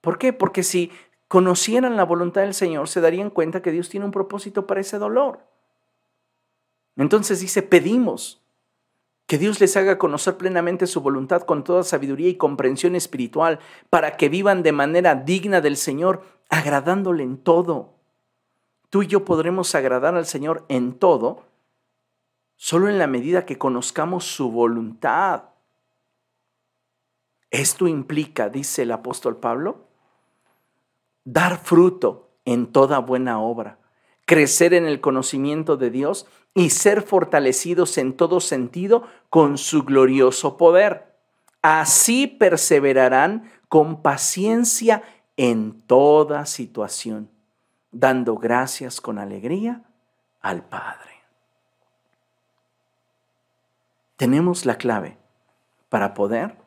[0.00, 0.32] ¿Por qué?
[0.32, 0.90] Porque si
[1.28, 4.98] conocieran la voluntad del Señor, se darían cuenta que Dios tiene un propósito para ese
[4.98, 5.40] dolor.
[6.96, 8.42] Entonces dice, pedimos
[9.26, 14.16] que Dios les haga conocer plenamente su voluntad con toda sabiduría y comprensión espiritual, para
[14.16, 17.94] que vivan de manera digna del Señor, agradándole en todo.
[18.88, 21.44] Tú y yo podremos agradar al Señor en todo
[22.60, 25.44] solo en la medida que conozcamos su voluntad.
[27.50, 29.86] Esto implica, dice el apóstol Pablo,
[31.24, 33.78] dar fruto en toda buena obra,
[34.26, 40.58] crecer en el conocimiento de Dios y ser fortalecidos en todo sentido con su glorioso
[40.58, 41.16] poder.
[41.62, 45.02] Así perseverarán con paciencia
[45.38, 47.30] en toda situación,
[47.90, 49.82] dando gracias con alegría
[50.42, 51.09] al Padre.
[54.20, 55.16] Tenemos la clave
[55.88, 56.58] para poder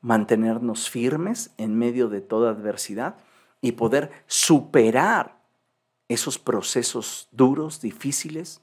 [0.00, 3.14] mantenernos firmes en medio de toda adversidad
[3.60, 5.38] y poder superar
[6.08, 8.62] esos procesos duros, difíciles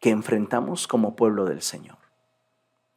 [0.00, 1.98] que enfrentamos como pueblo del Señor.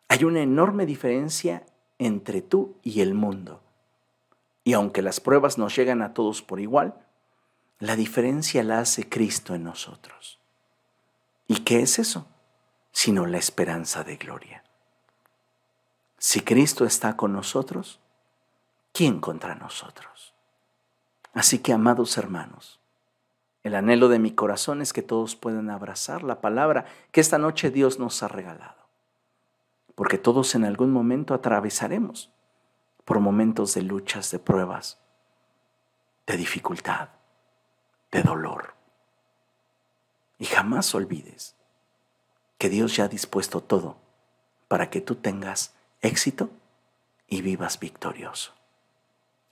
[0.08, 1.68] Hay una enorme diferencia
[2.00, 3.62] entre tú y el mundo.
[4.64, 6.96] Y aunque las pruebas nos llegan a todos por igual,
[7.78, 10.40] la diferencia la hace Cristo en nosotros.
[11.48, 12.26] ¿Y qué es eso?
[12.94, 14.64] Sino la esperanza de gloria.
[16.18, 18.00] Si Cristo está con nosotros,
[18.94, 20.34] ¿quién contra nosotros?
[21.34, 22.80] Así que, amados hermanos,
[23.64, 27.72] el anhelo de mi corazón es que todos puedan abrazar la palabra que esta noche
[27.72, 28.88] Dios nos ha regalado.
[29.96, 32.32] Porque todos en algún momento atravesaremos
[33.06, 35.00] por momentos de luchas, de pruebas,
[36.26, 37.10] de dificultad,
[38.12, 38.76] de dolor.
[40.40, 41.56] Y jamás olvides
[42.58, 43.98] que Dios ya ha dispuesto todo
[44.68, 46.50] para que tú tengas éxito
[47.28, 48.54] y vivas victorioso.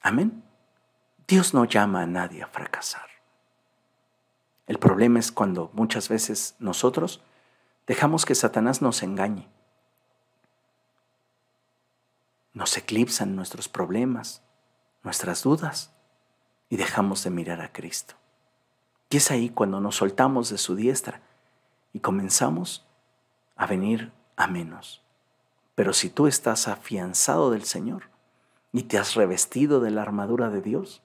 [0.02, 0.44] Amén.
[1.28, 3.10] Dios no llama a nadie a fracasar.
[4.68, 7.22] El problema es cuando muchas veces nosotros
[7.88, 9.48] dejamos que Satanás nos engañe.
[12.54, 14.42] Nos eclipsan nuestros problemas,
[15.04, 15.92] nuestras dudas
[16.70, 18.16] y dejamos de mirar a Cristo.
[19.10, 21.22] Y es ahí cuando nos soltamos de su diestra
[21.94, 22.86] y comenzamos
[23.62, 25.04] a venir a menos.
[25.76, 28.10] Pero si tú estás afianzado del Señor
[28.72, 31.04] y te has revestido de la armadura de Dios,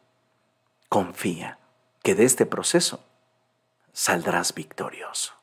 [0.89, 1.59] confía
[2.03, 3.05] que de este proceso
[3.93, 5.35] saldrás victorioso.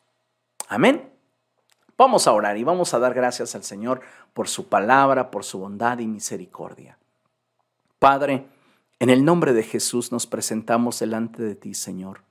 [0.68, 1.14] Amén.
[1.99, 4.02] Vamos a orar y vamos a dar gracias al Señor
[4.34, 6.98] por su palabra, por su bondad y misericordia.
[7.99, 8.48] Padre,
[8.98, 12.23] en el nombre de Jesús nos presentamos delante de ti, Señor,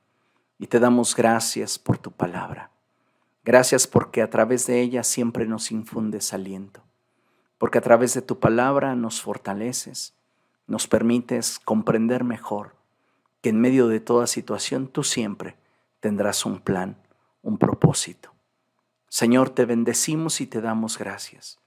[0.59, 2.72] y te damos gracias por tu palabra.
[3.45, 6.81] Gracias porque a través de ella siempre nos infundes aliento,
[7.59, 10.15] porque a través de tu palabra nos fortaleces,
[10.69, 12.77] nos permites comprender mejor
[13.41, 15.57] que en medio de toda situación tú siempre
[15.99, 16.97] tendrás un plan,
[17.43, 18.33] un propósito.
[19.09, 21.59] Señor, te bendecimos y te damos gracias,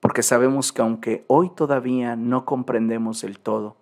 [0.00, 3.76] porque sabemos que aunque hoy todavía no comprendemos del todo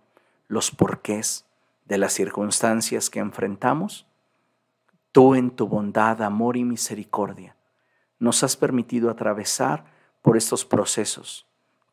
[0.49, 1.47] los porqués
[1.85, 4.10] de las circunstancias que enfrentamos,
[5.13, 7.57] Tú en tu bondad, amor y misericordia
[8.19, 9.85] nos has permitido atravesar
[10.23, 11.47] por estos procesos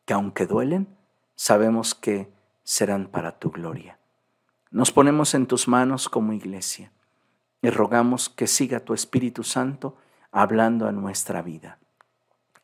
[0.04, 0.88] que aunque duelen,
[1.34, 2.30] sabemos que
[2.62, 3.98] serán para tu gloria.
[4.70, 6.92] Nos ponemos en tus manos como iglesia
[7.62, 9.96] y rogamos que siga tu Espíritu Santo
[10.30, 11.78] hablando a nuestra vida.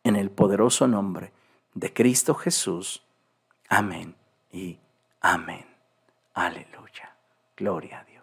[0.04, 1.32] En el poderoso nombre
[1.74, 3.02] de Cristo Jesús.
[3.68, 4.14] Amén
[4.52, 4.78] y
[5.20, 5.66] amén.
[6.34, 7.16] Aleluya.
[7.56, 8.13] Gloria a Dios.